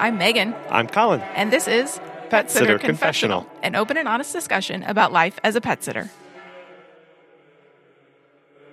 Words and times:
I'm 0.00 0.16
Megan. 0.16 0.54
I'm 0.70 0.86
Colin. 0.86 1.20
And 1.34 1.52
this 1.52 1.68
is 1.68 2.00
Pet 2.30 2.50
Sitter 2.50 2.78
Confessional, 2.78 3.46
an 3.62 3.76
open 3.76 3.98
and 3.98 4.08
honest 4.08 4.32
discussion 4.32 4.82
about 4.82 5.12
life 5.12 5.38
as 5.44 5.56
a 5.56 5.60
pet 5.60 5.84
sitter. 5.84 6.08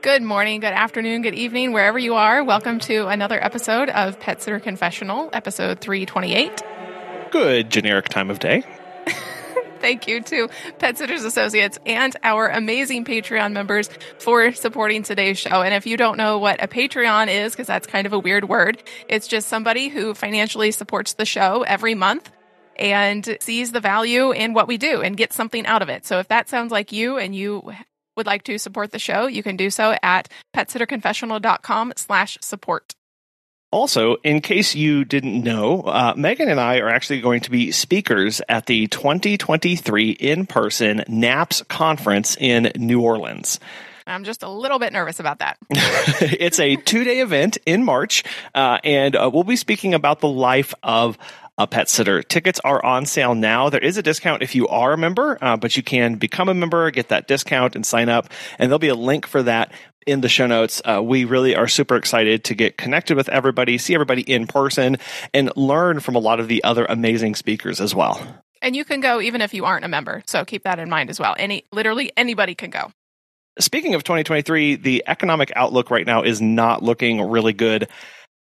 Good 0.01 0.21
morning, 0.21 0.61
good 0.61 0.71
afternoon, 0.71 1.23
good 1.23 1.33
evening, 1.33 1.73
wherever 1.73 1.99
you 1.99 2.15
are. 2.15 2.45
Welcome 2.45 2.79
to 2.79 3.07
another 3.07 3.43
episode 3.43 3.89
of 3.89 4.17
Pet 4.21 4.41
Sitter 4.41 4.61
Confessional, 4.61 5.29
episode 5.33 5.81
328. 5.81 6.63
Good 7.29 7.71
generic 7.71 8.07
time 8.07 8.29
of 8.29 8.39
day. 8.39 8.63
Thank 9.79 10.07
you 10.07 10.21
to 10.21 10.49
Pet 10.79 10.97
Sitters 10.97 11.23
Associates 11.23 11.77
and 11.85 12.15
our 12.23 12.49
amazing 12.49 13.05
Patreon 13.05 13.53
members 13.53 13.89
for 14.19 14.51
supporting 14.53 15.03
today's 15.03 15.37
show. 15.37 15.61
And 15.61 15.73
if 15.73 15.85
you 15.85 15.97
don't 15.97 16.17
know 16.17 16.39
what 16.39 16.63
a 16.63 16.67
Patreon 16.67 17.27
is, 17.27 17.53
because 17.53 17.67
that's 17.67 17.87
kind 17.87 18.05
of 18.05 18.13
a 18.13 18.19
weird 18.19 18.47
word, 18.47 18.81
it's 19.07 19.27
just 19.27 19.47
somebody 19.47 19.89
who 19.89 20.13
financially 20.13 20.71
supports 20.71 21.13
the 21.13 21.25
show 21.25 21.63
every 21.63 21.95
month 21.95 22.31
and 22.77 23.37
sees 23.39 23.71
the 23.71 23.79
value 23.79 24.31
in 24.31 24.53
what 24.53 24.67
we 24.67 24.77
do 24.77 25.01
and 25.01 25.17
gets 25.17 25.35
something 25.35 25.65
out 25.65 25.81
of 25.81 25.89
it. 25.89 26.05
So 26.05 26.19
if 26.19 26.27
that 26.27 26.49
sounds 26.49 26.71
like 26.71 26.91
you 26.91 27.17
and 27.17 27.35
you 27.35 27.73
would 28.15 28.25
like 28.25 28.43
to 28.43 28.57
support 28.57 28.91
the 28.91 28.99
show, 28.99 29.27
you 29.27 29.43
can 29.43 29.55
do 29.55 29.69
so 29.69 29.95
at 30.01 30.27
petsitterconfessional.com 30.55 31.93
slash 31.95 32.37
support. 32.41 32.96
Also, 33.69 34.15
in 34.23 34.39
case 34.39 34.75
you 34.75 35.03
didn't 35.03 35.43
know, 35.43 35.81
uh, 35.81 36.13
Megan 36.15 36.47
and 36.47 36.59
I 36.59 36.77
are 36.77 36.87
actually 36.87 37.19
going 37.19 37.41
to 37.41 37.51
be 37.51 37.71
speakers 37.71 38.41
at 38.47 38.65
the 38.65 38.87
2023 38.87 40.11
in 40.11 40.45
person 40.45 41.03
NAPS 41.09 41.63
conference 41.63 42.37
in 42.39 42.71
New 42.77 43.01
Orleans. 43.01 43.59
I'm 44.05 44.23
just 44.23 44.41
a 44.41 44.49
little 44.49 44.79
bit 44.79 44.93
nervous 44.93 45.19
about 45.19 45.39
that. 45.39 45.57
it's 45.69 46.61
a 46.61 46.77
two 46.77 47.03
day 47.03 47.19
event 47.19 47.57
in 47.65 47.83
March, 47.83 48.23
uh, 48.55 48.77
and 48.85 49.17
uh, 49.17 49.29
we'll 49.33 49.43
be 49.43 49.57
speaking 49.57 49.93
about 49.93 50.21
the 50.21 50.29
life 50.29 50.73
of 50.81 51.17
a 51.57 51.67
pet 51.67 51.89
sitter. 51.89 52.21
Tickets 52.21 52.59
are 52.63 52.83
on 52.85 53.05
sale 53.05 53.35
now. 53.35 53.69
There 53.69 53.83
is 53.83 53.97
a 53.97 54.03
discount 54.03 54.43
if 54.43 54.55
you 54.55 54.67
are 54.67 54.93
a 54.93 54.97
member, 54.97 55.37
uh, 55.41 55.57
but 55.57 55.75
you 55.75 55.83
can 55.83 56.15
become 56.15 56.49
a 56.49 56.53
member, 56.53 56.89
get 56.91 57.09
that 57.09 57.27
discount, 57.27 57.75
and 57.75 57.85
sign 57.85 58.09
up. 58.09 58.29
And 58.59 58.69
there'll 58.69 58.79
be 58.79 58.89
a 58.89 58.95
link 58.95 59.25
for 59.25 59.41
that 59.43 59.71
in 60.05 60.21
the 60.21 60.29
show 60.29 60.47
notes. 60.47 60.81
Uh, 60.85 61.01
we 61.03 61.25
really 61.25 61.55
are 61.55 61.67
super 61.67 61.95
excited 61.95 62.43
to 62.45 62.55
get 62.55 62.77
connected 62.77 63.17
with 63.17 63.27
everybody, 63.29 63.77
see 63.77 63.93
everybody 63.93 64.21
in 64.21 64.47
person, 64.47 64.97
and 65.33 65.51
learn 65.55 65.99
from 65.99 66.15
a 66.15 66.19
lot 66.19 66.39
of 66.39 66.47
the 66.47 66.63
other 66.63 66.85
amazing 66.85 67.35
speakers 67.35 67.81
as 67.81 67.95
well. 67.95 68.21
And 68.61 68.75
you 68.75 68.85
can 68.85 69.01
go 69.01 69.21
even 69.21 69.41
if 69.41 69.53
you 69.53 69.65
aren't 69.65 69.85
a 69.85 69.89
member. 69.89 70.23
So 70.25 70.45
keep 70.45 70.63
that 70.63 70.79
in 70.79 70.89
mind 70.89 71.09
as 71.09 71.19
well. 71.19 71.35
Any 71.37 71.65
literally 71.71 72.11
anybody 72.17 72.55
can 72.55 72.69
go. 72.69 72.91
Speaking 73.59 73.95
of 73.95 74.03
2023, 74.03 74.75
the 74.75 75.03
economic 75.07 75.51
outlook 75.55 75.89
right 75.89 76.05
now 76.05 76.21
is 76.21 76.39
not 76.39 76.83
looking 76.83 77.21
really 77.21 77.53
good 77.53 77.87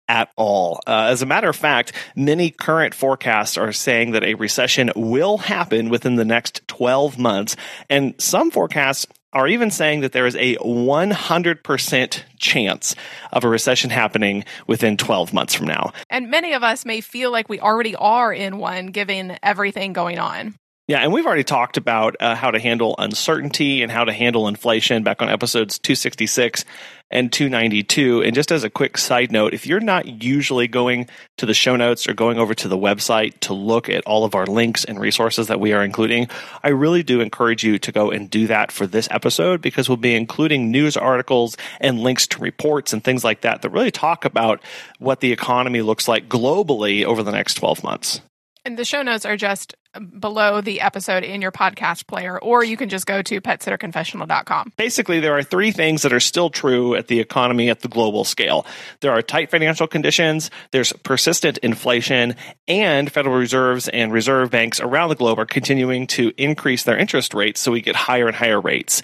at 0.08 0.30
all. 0.36 0.80
Uh, 0.86 1.08
as 1.10 1.22
a 1.22 1.26
matter 1.26 1.48
of 1.48 1.56
fact, 1.56 1.92
many 2.14 2.50
current 2.50 2.94
forecasts 2.94 3.56
are 3.56 3.72
saying 3.72 4.12
that 4.12 4.24
a 4.24 4.34
recession 4.34 4.90
will 4.94 5.38
happen 5.38 5.88
within 5.88 6.16
the 6.16 6.24
next 6.24 6.66
12 6.68 7.18
months. 7.18 7.56
And 7.88 8.14
some 8.18 8.50
forecasts 8.50 9.06
are 9.34 9.48
even 9.48 9.70
saying 9.70 10.00
that 10.00 10.12
there 10.12 10.26
is 10.26 10.36
a 10.36 10.56
100% 10.56 12.22
chance 12.38 12.94
of 13.32 13.44
a 13.44 13.48
recession 13.48 13.90
happening 13.90 14.44
within 14.66 14.96
12 14.96 15.32
months 15.32 15.54
from 15.54 15.66
now. 15.66 15.92
And 16.08 16.30
many 16.30 16.52
of 16.52 16.62
us 16.62 16.84
may 16.84 17.00
feel 17.00 17.32
like 17.32 17.48
we 17.48 17.58
already 17.58 17.96
are 17.96 18.32
in 18.32 18.58
one 18.58 18.86
given 18.86 19.36
everything 19.42 19.92
going 19.92 20.18
on. 20.18 20.54
Yeah, 20.86 20.98
and 20.98 21.14
we've 21.14 21.24
already 21.24 21.44
talked 21.44 21.78
about 21.78 22.14
uh, 22.20 22.34
how 22.34 22.50
to 22.50 22.58
handle 22.58 22.94
uncertainty 22.98 23.82
and 23.82 23.90
how 23.90 24.04
to 24.04 24.12
handle 24.12 24.48
inflation 24.48 25.02
back 25.02 25.22
on 25.22 25.30
episodes 25.30 25.78
266 25.78 26.66
and 27.10 27.32
292. 27.32 28.22
And 28.22 28.34
just 28.34 28.52
as 28.52 28.64
a 28.64 28.70
quick 28.70 28.98
side 28.98 29.32
note, 29.32 29.54
if 29.54 29.66
you're 29.66 29.80
not 29.80 30.22
usually 30.22 30.68
going 30.68 31.08
to 31.38 31.46
the 31.46 31.54
show 31.54 31.76
notes 31.76 32.06
or 32.06 32.12
going 32.12 32.38
over 32.38 32.52
to 32.52 32.68
the 32.68 32.76
website 32.76 33.40
to 33.40 33.54
look 33.54 33.88
at 33.88 34.04
all 34.04 34.26
of 34.26 34.34
our 34.34 34.44
links 34.44 34.84
and 34.84 35.00
resources 35.00 35.46
that 35.46 35.58
we 35.58 35.72
are 35.72 35.82
including, 35.82 36.28
I 36.62 36.68
really 36.68 37.02
do 37.02 37.22
encourage 37.22 37.64
you 37.64 37.78
to 37.78 37.90
go 37.90 38.10
and 38.10 38.28
do 38.28 38.46
that 38.48 38.70
for 38.70 38.86
this 38.86 39.08
episode 39.10 39.62
because 39.62 39.88
we'll 39.88 39.96
be 39.96 40.14
including 40.14 40.70
news 40.70 40.98
articles 40.98 41.56
and 41.80 42.00
links 42.00 42.26
to 42.26 42.42
reports 42.42 42.92
and 42.92 43.02
things 43.02 43.24
like 43.24 43.40
that 43.40 43.62
that 43.62 43.70
really 43.70 43.90
talk 43.90 44.26
about 44.26 44.60
what 44.98 45.20
the 45.20 45.32
economy 45.32 45.80
looks 45.80 46.08
like 46.08 46.28
globally 46.28 47.04
over 47.04 47.22
the 47.22 47.32
next 47.32 47.54
12 47.54 47.82
months. 47.82 48.20
And 48.66 48.78
the 48.78 48.84
show 48.84 49.02
notes 49.02 49.24
are 49.24 49.36
just 49.36 49.74
below 50.00 50.60
the 50.60 50.80
episode 50.80 51.24
in 51.24 51.42
your 51.42 51.52
podcast 51.52 52.06
player, 52.06 52.38
or 52.38 52.64
you 52.64 52.76
can 52.76 52.88
just 52.88 53.06
go 53.06 53.22
to 53.22 53.40
petsitterconfessional.com. 53.40 54.72
Basically, 54.76 55.20
there 55.20 55.36
are 55.36 55.42
three 55.42 55.72
things 55.72 56.02
that 56.02 56.12
are 56.12 56.20
still 56.20 56.50
true 56.50 56.94
at 56.94 57.08
the 57.08 57.20
economy 57.20 57.70
at 57.70 57.80
the 57.80 57.88
global 57.88 58.24
scale. 58.24 58.66
There 59.00 59.12
are 59.12 59.22
tight 59.22 59.50
financial 59.50 59.86
conditions, 59.86 60.50
there's 60.70 60.92
persistent 60.92 61.58
inflation, 61.58 62.36
and 62.68 63.10
Federal 63.10 63.36
Reserves 63.36 63.88
and 63.88 64.12
reserve 64.12 64.50
banks 64.50 64.80
around 64.80 65.08
the 65.10 65.14
globe 65.14 65.38
are 65.38 65.46
continuing 65.46 66.06
to 66.08 66.32
increase 66.36 66.84
their 66.84 66.96
interest 66.96 67.34
rates 67.34 67.60
so 67.60 67.72
we 67.72 67.80
get 67.80 67.96
higher 67.96 68.26
and 68.26 68.36
higher 68.36 68.60
rates. 68.60 69.02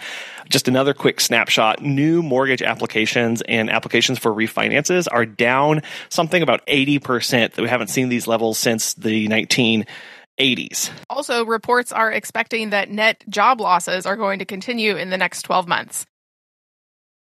Just 0.49 0.67
another 0.67 0.93
quick 0.93 1.21
snapshot 1.21 1.81
new 1.81 2.22
mortgage 2.22 2.61
applications 2.61 3.41
and 3.43 3.71
applications 3.71 4.19
for 4.19 4.33
refinances 4.33 5.07
are 5.11 5.25
down 5.25 5.83
something 6.09 6.43
about 6.43 6.67
80%. 6.67 7.53
That 7.53 7.62
we 7.62 7.69
haven't 7.69 7.89
seen 7.89 8.09
these 8.09 8.27
levels 8.27 8.59
since 8.59 8.95
the 8.95 9.28
19- 9.28 9.87
80s. 10.41 10.91
Also, 11.11 11.45
reports 11.45 11.93
are 11.93 12.11
expecting 12.11 12.71
that 12.71 12.91
net 12.91 13.23
job 13.28 13.61
losses 13.61 14.06
are 14.06 14.17
going 14.17 14.39
to 14.39 14.45
continue 14.45 14.97
in 14.97 15.11
the 15.11 15.19
next 15.19 15.43
12 15.43 15.69
months. 15.69 16.06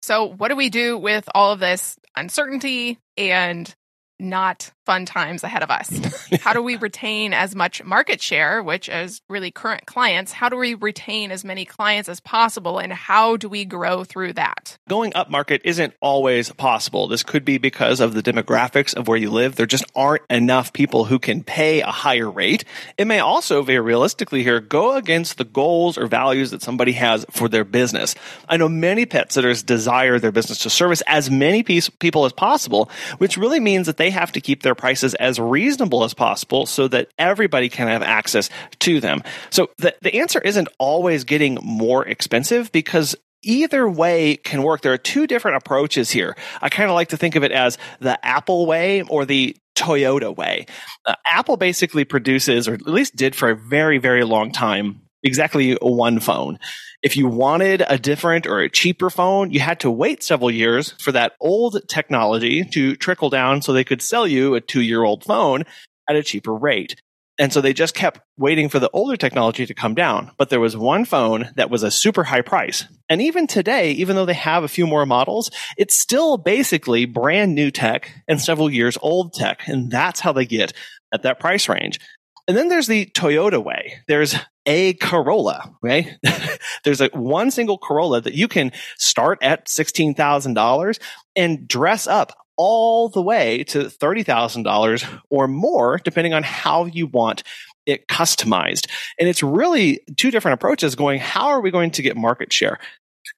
So, 0.02 0.24
what 0.24 0.48
do 0.48 0.56
we 0.56 0.70
do 0.70 0.98
with 0.98 1.28
all 1.34 1.52
of 1.52 1.60
this 1.60 1.96
uncertainty 2.16 2.98
and 3.16 3.72
not 4.18 4.72
fun 4.84 5.06
times 5.06 5.44
ahead 5.44 5.62
of 5.62 5.70
us. 5.70 5.90
how 6.40 6.52
do 6.52 6.62
we 6.62 6.76
retain 6.76 7.32
as 7.32 7.54
much 7.54 7.84
market 7.84 8.20
share, 8.20 8.62
which 8.62 8.88
is 8.88 9.22
really 9.28 9.50
current 9.50 9.86
clients? 9.86 10.32
How 10.32 10.48
do 10.48 10.56
we 10.56 10.74
retain 10.74 11.30
as 11.30 11.44
many 11.44 11.64
clients 11.64 12.08
as 12.08 12.20
possible 12.20 12.78
and 12.78 12.92
how 12.92 13.36
do 13.36 13.48
we 13.48 13.64
grow 13.64 14.04
through 14.04 14.34
that? 14.34 14.78
Going 14.88 15.14
up 15.14 15.30
market 15.30 15.62
isn't 15.64 15.94
always 16.00 16.50
possible. 16.52 17.08
This 17.08 17.22
could 17.22 17.44
be 17.44 17.58
because 17.58 18.00
of 18.00 18.14
the 18.14 18.22
demographics 18.22 18.94
of 18.94 19.08
where 19.08 19.18
you 19.18 19.30
live. 19.30 19.56
There 19.56 19.66
just 19.66 19.84
aren't 19.94 20.22
enough 20.30 20.72
people 20.72 21.04
who 21.04 21.18
can 21.18 21.42
pay 21.42 21.80
a 21.80 21.86
higher 21.86 22.30
rate. 22.30 22.64
It 22.98 23.06
may 23.06 23.20
also 23.20 23.62
very 23.62 23.80
realistically 23.80 24.42
here 24.42 24.60
go 24.60 24.96
against 24.96 25.38
the 25.38 25.44
goals 25.44 25.98
or 25.98 26.06
values 26.06 26.50
that 26.50 26.62
somebody 26.62 26.92
has 26.92 27.26
for 27.30 27.48
their 27.48 27.64
business. 27.64 28.14
I 28.48 28.56
know 28.56 28.68
many 28.68 29.06
pet 29.06 29.32
sitters 29.32 29.62
desire 29.62 30.18
their 30.18 30.32
business 30.32 30.58
to 30.58 30.70
service 30.70 31.02
as 31.06 31.30
many 31.30 31.62
people 31.62 32.24
as 32.24 32.32
possible, 32.32 32.90
which 33.18 33.36
really 33.36 33.60
means 33.60 33.86
that 33.86 33.96
they 33.96 34.10
have 34.10 34.32
to 34.32 34.40
keep 34.40 34.62
their 34.62 34.74
prices 34.82 35.14
as 35.14 35.38
reasonable 35.38 36.02
as 36.02 36.12
possible 36.12 36.66
so 36.66 36.88
that 36.88 37.06
everybody 37.16 37.68
can 37.68 37.86
have 37.86 38.02
access 38.02 38.50
to 38.80 38.98
them. 38.98 39.22
So 39.50 39.70
the, 39.78 39.94
the 40.02 40.18
answer 40.18 40.40
isn't 40.40 40.66
always 40.80 41.22
getting 41.22 41.56
more 41.62 42.04
expensive 42.04 42.72
because 42.72 43.14
either 43.44 43.88
way 43.88 44.34
can 44.34 44.64
work. 44.64 44.80
There 44.80 44.92
are 44.92 44.98
two 44.98 45.28
different 45.28 45.58
approaches 45.58 46.10
here. 46.10 46.36
I 46.60 46.68
kind 46.68 46.90
of 46.90 46.94
like 46.94 47.10
to 47.10 47.16
think 47.16 47.36
of 47.36 47.44
it 47.44 47.52
as 47.52 47.78
the 48.00 48.18
Apple 48.26 48.66
way 48.66 49.02
or 49.02 49.24
the 49.24 49.56
Toyota 49.76 50.34
way. 50.34 50.66
Uh, 51.06 51.14
Apple 51.24 51.56
basically 51.56 52.04
produces, 52.04 52.66
or 52.66 52.74
at 52.74 52.82
least 52.82 53.14
did 53.14 53.36
for 53.36 53.50
a 53.50 53.56
very, 53.56 53.98
very 53.98 54.24
long 54.24 54.50
time, 54.50 55.01
exactly 55.22 55.76
one 55.80 56.20
phone. 56.20 56.58
If 57.02 57.16
you 57.16 57.26
wanted 57.26 57.82
a 57.86 57.98
different 57.98 58.46
or 58.46 58.60
a 58.60 58.70
cheaper 58.70 59.10
phone, 59.10 59.50
you 59.50 59.60
had 59.60 59.80
to 59.80 59.90
wait 59.90 60.22
several 60.22 60.50
years 60.50 60.94
for 61.00 61.12
that 61.12 61.32
old 61.40 61.80
technology 61.88 62.64
to 62.72 62.96
trickle 62.96 63.30
down 63.30 63.62
so 63.62 63.72
they 63.72 63.84
could 63.84 64.02
sell 64.02 64.26
you 64.26 64.54
a 64.54 64.60
two 64.60 64.82
year 64.82 65.02
old 65.02 65.24
phone 65.24 65.64
at 66.08 66.16
a 66.16 66.22
cheaper 66.22 66.54
rate. 66.54 66.96
And 67.38 67.52
so 67.52 67.60
they 67.60 67.72
just 67.72 67.94
kept 67.94 68.20
waiting 68.36 68.68
for 68.68 68.78
the 68.78 68.90
older 68.92 69.16
technology 69.16 69.64
to 69.66 69.74
come 69.74 69.94
down. 69.94 70.30
But 70.36 70.50
there 70.50 70.60
was 70.60 70.76
one 70.76 71.04
phone 71.04 71.50
that 71.56 71.70
was 71.70 71.82
a 71.82 71.90
super 71.90 72.24
high 72.24 72.42
price. 72.42 72.84
And 73.08 73.22
even 73.22 73.46
today, 73.46 73.92
even 73.92 74.16
though 74.16 74.26
they 74.26 74.34
have 74.34 74.64
a 74.64 74.68
few 74.68 74.86
more 74.86 75.06
models, 75.06 75.50
it's 75.78 75.98
still 75.98 76.36
basically 76.36 77.06
brand 77.06 77.54
new 77.54 77.70
tech 77.70 78.12
and 78.28 78.40
several 78.40 78.70
years 78.70 78.98
old 79.00 79.32
tech. 79.32 79.66
And 79.66 79.90
that's 79.90 80.20
how 80.20 80.32
they 80.32 80.44
get 80.44 80.72
at 81.12 81.22
that 81.22 81.40
price 81.40 81.68
range. 81.68 81.98
And 82.46 82.56
then 82.56 82.68
there's 82.68 82.86
the 82.86 83.06
Toyota 83.06 83.62
way. 83.62 83.94
There's 84.08 84.36
a 84.66 84.94
Corolla, 84.94 85.74
right? 85.82 86.18
there's 86.84 87.00
a 87.00 87.08
one 87.12 87.50
single 87.50 87.78
Corolla 87.78 88.20
that 88.20 88.34
you 88.34 88.48
can 88.48 88.72
start 88.96 89.38
at 89.42 89.66
$16,000 89.66 90.98
and 91.36 91.68
dress 91.68 92.06
up 92.06 92.36
all 92.56 93.08
the 93.08 93.22
way 93.22 93.64
to 93.64 93.84
$30,000 93.84 95.20
or 95.30 95.48
more, 95.48 95.98
depending 96.04 96.34
on 96.34 96.42
how 96.42 96.84
you 96.84 97.06
want 97.06 97.42
it 97.86 98.06
customized. 98.06 98.88
And 99.18 99.28
it's 99.28 99.42
really 99.42 100.00
two 100.16 100.30
different 100.30 100.54
approaches 100.54 100.94
going, 100.94 101.18
how 101.18 101.48
are 101.48 101.60
we 101.60 101.70
going 101.70 101.90
to 101.92 102.02
get 102.02 102.16
market 102.16 102.52
share? 102.52 102.78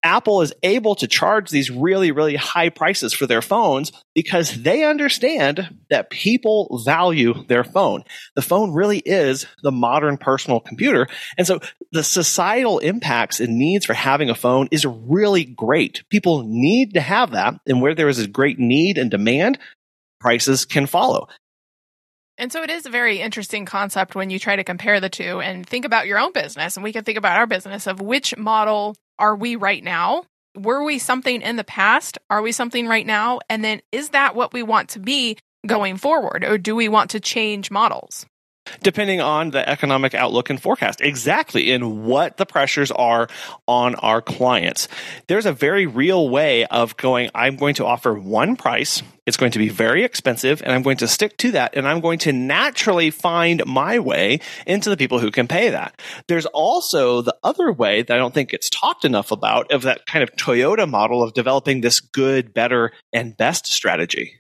Apple 0.03 0.43
is 0.43 0.53
able 0.63 0.95
to 0.97 1.07
charge 1.07 1.51
these 1.51 1.71
really, 1.71 2.11
really 2.11 2.37
high 2.37 2.69
prices 2.69 3.13
for 3.13 3.27
their 3.27 3.43
phones 3.43 3.93
because 4.15 4.63
they 4.63 4.85
understand 4.85 5.79
that 5.91 6.11
people 6.11 6.83
value 6.85 7.45
their 7.47 7.65
phone. 7.65 8.05
The 8.35 8.43
phone 8.43 8.73
really 8.73 8.99
is 8.99 9.47
the 9.63 9.73
modern 9.73 10.17
personal 10.19 10.61
computer. 10.61 11.07
And 11.37 11.47
so 11.47 11.61
the 11.93 12.05
societal 12.05 12.79
impacts 12.79 13.41
and 13.41 13.59
needs 13.59 13.87
for 13.87 13.95
having 13.95 14.31
a 14.31 14.35
phone 14.35 14.69
is 14.71 14.85
really 14.87 15.45
great. 15.45 16.03
People 16.11 16.45
need 16.47 16.95
to 16.95 17.01
have 17.01 17.33
that. 17.33 17.55
And 17.67 17.81
where 17.81 17.95
there 17.95 18.09
is 18.09 18.19
a 18.19 18.29
great 18.29 18.59
need 18.59 18.99
and 18.99 19.11
demand, 19.11 19.59
prices 20.21 20.65
can 20.65 20.87
follow. 20.87 21.29
And 22.37 22.51
so 22.51 22.63
it 22.63 22.71
is 22.71 22.85
a 22.85 22.91
very 22.91 23.21
interesting 23.21 23.65
concept 23.65 24.17
when 24.17 24.29
you 24.29 24.41
try 24.41 24.57
to 24.57 24.65
compare 24.65 25.01
the 25.01 25.09
two 25.09 25.41
and 25.41 25.65
think 25.65 25.85
about 25.85 26.09
your 26.09 26.19
own 26.19 26.33
business. 26.33 26.77
And 26.77 26.83
we 26.83 26.93
can 26.93 27.05
think 27.05 27.19
about 27.19 27.39
our 27.39 27.47
business 27.47 27.87
of 27.87 28.01
which 28.01 28.37
model 28.37 28.97
are 29.19 29.37
we 29.37 29.57
right 29.57 29.83
now? 29.83 30.25
Were 30.57 30.85
we 30.85 30.99
something 30.99 31.43
in 31.43 31.57
the 31.57 31.65
past? 31.65 32.19
Are 32.31 32.43
we 32.43 32.53
something 32.53 32.87
right 32.87 33.07
now? 33.07 33.41
And 33.49 33.65
then 33.65 33.81
is 33.91 34.11
that 34.11 34.35
what 34.35 34.53
we 34.53 34.63
want 34.63 34.91
to 34.91 35.01
be 35.01 35.39
going 35.67 35.97
forward? 35.97 36.45
Or 36.45 36.59
do 36.59 36.77
we 36.77 36.89
want 36.89 37.11
to 37.11 37.21
change 37.21 37.71
models? 37.71 38.27
Depending 38.83 39.21
on 39.21 39.51
the 39.51 39.69
economic 39.69 40.15
outlook 40.15 40.51
and 40.51 40.61
forecast 40.61 41.01
exactly 41.01 41.71
in 41.71 42.05
what 42.05 42.37
the 42.37 42.47
pressures 42.47 42.91
are 42.91 43.29
on 43.67 43.95
our 43.97 44.23
clients. 44.23 44.89
There's 45.27 45.47
a 45.47 45.53
very 45.53 45.87
real 45.87 46.29
way 46.29 46.65
of 46.67 46.97
going 46.97 47.31
i'm 47.35 47.57
going 47.57 47.75
to 47.75 47.87
offer 47.87 48.15
one 48.15 48.57
price. 48.57 49.03
It's 49.27 49.39
going 49.39 49.53
to 49.53 49.59
be 49.59 49.69
very 49.69 50.05
expensive 50.05 50.63
and 50.63 50.73
i'm 50.73 50.83
going 50.83 50.99
to 50.99 51.09
stick 51.09 51.37
to 51.39 51.53
that 51.53 51.75
and 51.77 51.87
i'm 51.87 52.01
going 52.01 52.19
to 52.21 52.33
naturally 52.33 53.11
find 53.11 53.65
my 53.67 53.99
way 53.99 54.41
into 54.67 54.91
the 54.91 54.97
people 54.97 55.19
who 55.19 55.31
can 55.31 55.49
pay 55.49 55.71
that. 55.71 56.01
There's 56.29 56.47
also 56.47 57.23
the 57.23 57.37
other 57.43 57.73
way 57.73 58.03
that 58.03 58.15
i 58.15 58.19
don't 58.19 58.35
think 58.35 58.53
it's 58.53 58.71
talked 58.71 59.05
enough 59.05 59.31
about 59.31 59.73
of 59.73 59.83
that 59.83 60.07
kind 60.07 60.23
of 60.23 60.35
toyota 60.37 60.89
model 60.89 61.23
of 61.23 61.35
developing 61.35 61.81
this 61.81 62.01
good 62.01 62.55
better 62.55 62.93
and 63.13 63.37
best 63.37 63.67
strategy. 63.67 64.39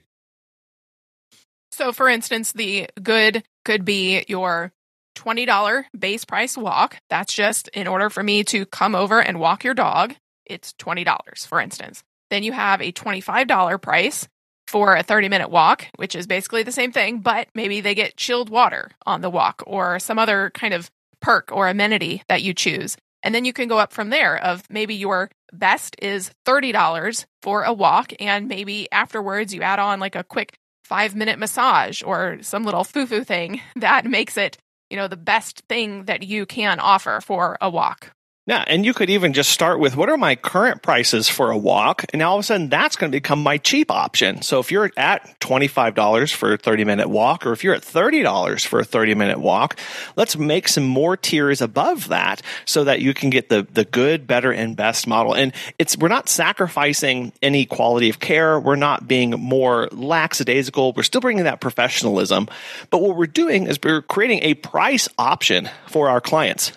So, 1.74 1.92
for 1.92 2.08
instance, 2.08 2.52
the 2.52 2.88
good 3.02 3.42
could 3.64 3.84
be 3.84 4.25
your 4.28 4.72
$20 5.16 5.84
base 5.99 6.25
price 6.25 6.56
walk. 6.56 6.99
That's 7.08 7.32
just 7.32 7.69
in 7.69 7.87
order 7.87 8.11
for 8.11 8.22
me 8.22 8.44
to 8.44 8.66
come 8.66 8.94
over 8.94 9.20
and 9.20 9.40
walk 9.40 9.64
your 9.64 9.75
dog, 9.75 10.14
it's 10.44 10.72
$20, 10.75 11.46
for 11.46 11.61
instance. 11.61 12.02
Then 12.31 12.43
you 12.43 12.52
have 12.52 12.81
a 12.81 12.93
$25 12.93 13.81
price 13.81 14.28
for 14.66 14.96
a 14.96 15.02
30 15.02 15.28
minute 15.28 15.50
walk, 15.50 15.87
which 15.96 16.14
is 16.14 16.26
basically 16.26 16.62
the 16.62 16.72
same 16.72 16.93
thing, 16.93 17.20
but 17.20 17.49
maybe 17.55 17.81
they 17.81 17.94
get 17.94 18.16
chilled 18.16 18.50
water 18.50 18.90
on 19.06 19.20
the 19.20 19.31
walk 19.31 19.62
or 19.67 19.99
some 19.99 20.19
other 20.19 20.50
kind 20.55 20.75
of 20.75 20.90
perk 21.20 21.50
or 21.52 21.69
amenity 21.69 22.22
that 22.28 22.43
you 22.43 22.55
choose. 22.55 22.96
And 23.22 23.34
then 23.34 23.44
you 23.44 23.52
can 23.52 23.69
go 23.69 23.78
up 23.78 23.93
from 23.93 24.10
there 24.10 24.37
of 24.37 24.62
maybe 24.69 24.94
your 24.94 25.31
best 25.52 25.96
is 26.00 26.31
$30 26.46 27.25
for 27.43 27.62
a 27.62 27.72
walk 27.72 28.12
and 28.20 28.49
maybe 28.49 28.90
afterwards 28.93 29.55
you 29.55 29.62
add 29.62 29.78
on 29.78 30.00
like 30.00 30.17
a 30.17 30.25
quick 30.25 30.58
five 30.84 31.14
minute 31.14 31.38
massage 31.38 32.02
or 32.02 32.38
some 32.42 32.64
little 32.64 32.84
foo 32.84 33.06
foo 33.06 33.25
thing 33.25 33.60
that 33.76 34.04
makes 34.04 34.36
it, 34.36 34.58
you 34.90 34.96
know, 34.96 35.08
the 35.08 35.16
best 35.16 35.62
thing 35.69 36.04
that 36.04 36.22
you 36.22 36.46
can 36.46 36.78
offer 36.78 37.20
for 37.20 37.58
a 37.60 37.70
walk. 37.70 38.12
Yeah, 38.46 38.62
and 38.67 38.85
you 38.85 38.93
could 38.93 39.08
even 39.08 39.32
just 39.32 39.49
start 39.49 39.81
with 39.81 39.96
what 39.96 40.11
are 40.11 40.19
my 40.19 40.37
current 40.37 40.82
prices 40.82 41.31
for 41.31 41.50
a 41.50 41.56
walk? 41.56 42.05
And 42.12 42.20
all 42.20 42.37
of 42.37 42.41
a 42.41 42.43
sudden 42.43 42.69
that's 42.69 42.94
going 42.94 43.11
to 43.11 43.17
become 43.17 43.43
my 43.43 43.56
cheap 43.56 43.91
option. 43.91 44.43
So 44.43 44.61
if 44.61 44.70
you're 44.70 44.91
at 44.99 45.41
$25 45.41 46.35
for 46.35 46.52
a 46.52 46.58
30 46.58 46.85
minute 46.85 47.08
walk, 47.08 47.46
or 47.46 47.52
if 47.52 47.64
you're 47.64 47.73
at 47.73 47.81
$30 47.81 48.67
for 48.67 48.81
a 48.81 48.85
30 48.85 49.14
minute 49.14 49.41
walk, 49.41 49.79
let's 50.17 50.37
make 50.37 50.69
some 50.69 50.85
more 50.85 51.17
tiers 51.17 51.62
above 51.62 52.08
that 52.08 52.43
so 52.67 52.85
that 52.85 53.00
you 53.00 53.14
can 53.14 53.31
get 53.31 53.49
the, 53.49 53.67
the 53.73 53.87
good, 53.87 54.26
better, 54.26 54.52
and 54.52 54.76
best 54.76 55.06
model. 55.06 55.32
And 55.32 55.55
it's, 55.79 55.96
we're 55.96 56.08
not 56.08 56.29
sacrificing 56.29 57.32
any 57.41 57.64
quality 57.64 58.11
of 58.11 58.20
care. 58.20 58.61
We're 58.61 58.76
not 58.76 59.08
being 59.08 59.31
more 59.31 59.88
lackadaisical. 59.91 60.93
We're 60.93 61.02
still 61.02 61.23
bringing 61.23 61.44
that 61.44 61.62
professionalism. 61.62 62.49
But 62.91 63.00
what 63.00 63.17
we're 63.17 63.26
doing 63.26 63.69
is 63.69 63.79
we're 63.82 64.02
creating 64.02 64.41
a 64.43 64.52
price 64.52 65.08
option 65.17 65.70
for 65.87 66.11
our 66.11 66.20
clients 66.20 66.73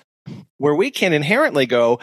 where 0.58 0.76
we 0.76 0.92
can 0.92 1.14
inherently 1.14 1.66
go, 1.66 2.00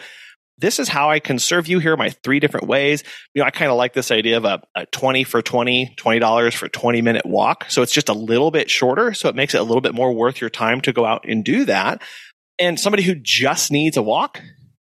this 0.57 0.79
is 0.79 0.87
how 0.87 1.09
I 1.09 1.19
can 1.19 1.37
serve 1.37 1.67
you. 1.67 1.79
Here 1.79 1.93
are 1.93 1.97
my 1.97 2.09
three 2.09 2.39
different 2.39 2.67
ways. 2.67 3.03
You 3.33 3.41
know, 3.41 3.45
I 3.45 3.51
kind 3.51 3.71
of 3.71 3.77
like 3.77 3.93
this 3.93 4.11
idea 4.11 4.37
of 4.37 4.45
a, 4.45 4.61
a 4.75 4.85
20 4.87 5.23
for 5.25 5.41
20, 5.41 5.95
$20 5.97 6.53
for 6.53 6.69
20 6.69 7.01
minute 7.01 7.25
walk. 7.25 7.65
So 7.69 7.81
it's 7.81 7.91
just 7.91 8.09
a 8.09 8.13
little 8.13 8.51
bit 8.51 8.69
shorter. 8.69 9.13
So 9.13 9.27
it 9.27 9.35
makes 9.35 9.53
it 9.53 9.59
a 9.59 9.63
little 9.63 9.81
bit 9.81 9.93
more 9.93 10.13
worth 10.13 10.39
your 10.39 10.49
time 10.49 10.81
to 10.81 10.93
go 10.93 11.05
out 11.05 11.25
and 11.27 11.43
do 11.43 11.65
that. 11.65 12.01
And 12.57 12.79
somebody 12.79 13.03
who 13.03 13.15
just 13.15 13.69
needs 13.69 13.97
a 13.97 14.01
walk, 14.01 14.41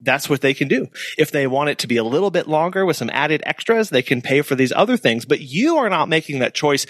that's 0.01 0.29
what 0.29 0.43
they 0.43 0.53
can 0.53 0.69
do. 0.69 0.89
If 1.17 1.31
they 1.31 1.47
want 1.47 1.71
it 1.71 1.79
to 1.79 1.87
be 1.87 1.97
a 1.97 2.05
little 2.05 2.31
bit 2.31 2.47
longer 2.47 2.85
with 2.85 2.99
some 2.99 3.09
added 3.11 3.43
extras, 3.47 3.89
they 3.89 4.03
can 4.03 4.21
pay 4.21 4.43
for 4.43 4.55
these 4.55 4.73
other 4.73 4.99
things, 4.99 5.25
but 5.25 5.41
you 5.41 5.79
are 5.79 5.89
not 5.89 6.11
making 6.11 6.41
that 6.41 6.55
choice 6.55 6.85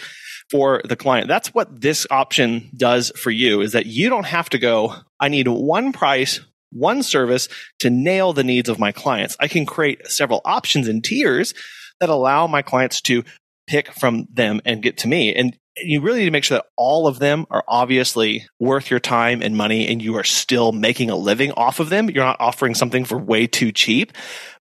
for 0.50 0.80
the 0.84 0.96
client. 0.96 1.28
That's 1.28 1.52
what 1.54 1.80
this 1.80 2.06
option 2.10 2.70
does 2.76 3.10
for 3.16 3.30
you 3.30 3.60
is 3.60 3.72
that 3.72 3.86
you 3.86 4.08
don't 4.08 4.26
have 4.26 4.48
to 4.50 4.58
go, 4.58 4.94
I 5.18 5.28
need 5.28 5.48
one 5.48 5.92
price, 5.92 6.40
one 6.70 7.02
service 7.02 7.48
to 7.80 7.90
nail 7.90 8.32
the 8.32 8.44
needs 8.44 8.68
of 8.68 8.78
my 8.78 8.92
clients. 8.92 9.36
I 9.40 9.48
can 9.48 9.66
create 9.66 10.06
several 10.06 10.40
options 10.44 10.88
and 10.88 11.02
tiers 11.02 11.54
that 12.00 12.08
allow 12.08 12.46
my 12.46 12.62
clients 12.62 13.00
to 13.02 13.24
pick 13.66 13.92
from 13.92 14.26
them 14.32 14.60
and 14.64 14.82
get 14.82 14.98
to 14.98 15.08
me. 15.08 15.34
And 15.34 15.56
you 15.78 16.00
really 16.00 16.20
need 16.20 16.26
to 16.26 16.30
make 16.30 16.44
sure 16.44 16.58
that 16.58 16.66
all 16.76 17.06
of 17.06 17.18
them 17.18 17.46
are 17.50 17.64
obviously 17.68 18.46
worth 18.58 18.90
your 18.90 19.00
time 19.00 19.42
and 19.42 19.56
money 19.56 19.86
and 19.88 20.02
you 20.02 20.16
are 20.16 20.24
still 20.24 20.72
making 20.72 21.10
a 21.10 21.16
living 21.16 21.52
off 21.52 21.80
of 21.80 21.90
them. 21.90 22.08
You're 22.08 22.24
not 22.24 22.40
offering 22.40 22.74
something 22.74 23.04
for 23.04 23.18
way 23.18 23.46
too 23.46 23.72
cheap. 23.72 24.12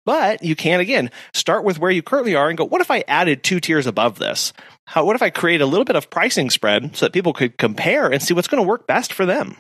But 0.05 0.43
you 0.45 0.55
can 0.55 0.81
again 0.81 1.11
start 1.33 1.65
with 1.65 1.79
where 1.79 1.91
you 1.91 2.03
currently 2.03 2.35
are 2.35 2.49
and 2.49 2.59
go, 2.59 2.65
what 2.65 2.81
if 2.81 2.91
I 2.91 3.05
added 3.09 3.43
two 3.43 3.61
tiers 3.61 3.87
above 3.87 4.19
this? 4.19 4.53
How, 4.87 5.05
what 5.05 5.17
if 5.17 5.23
I 5.23 5.31
create 5.31 5.63
a 5.63 5.67
little 5.67 5.85
bit 5.85 5.97
of 5.97 6.11
pricing 6.11 6.51
spread 6.51 6.95
so 6.97 7.07
that 7.07 7.13
people 7.13 7.33
could 7.33 7.57
compare 7.57 8.11
and 8.13 8.23
see 8.23 8.35
what's 8.35 8.49
going 8.49 8.63
to 8.63 8.69
work 8.69 8.87
best 8.87 9.13
for 9.13 9.25
them? 9.25 9.57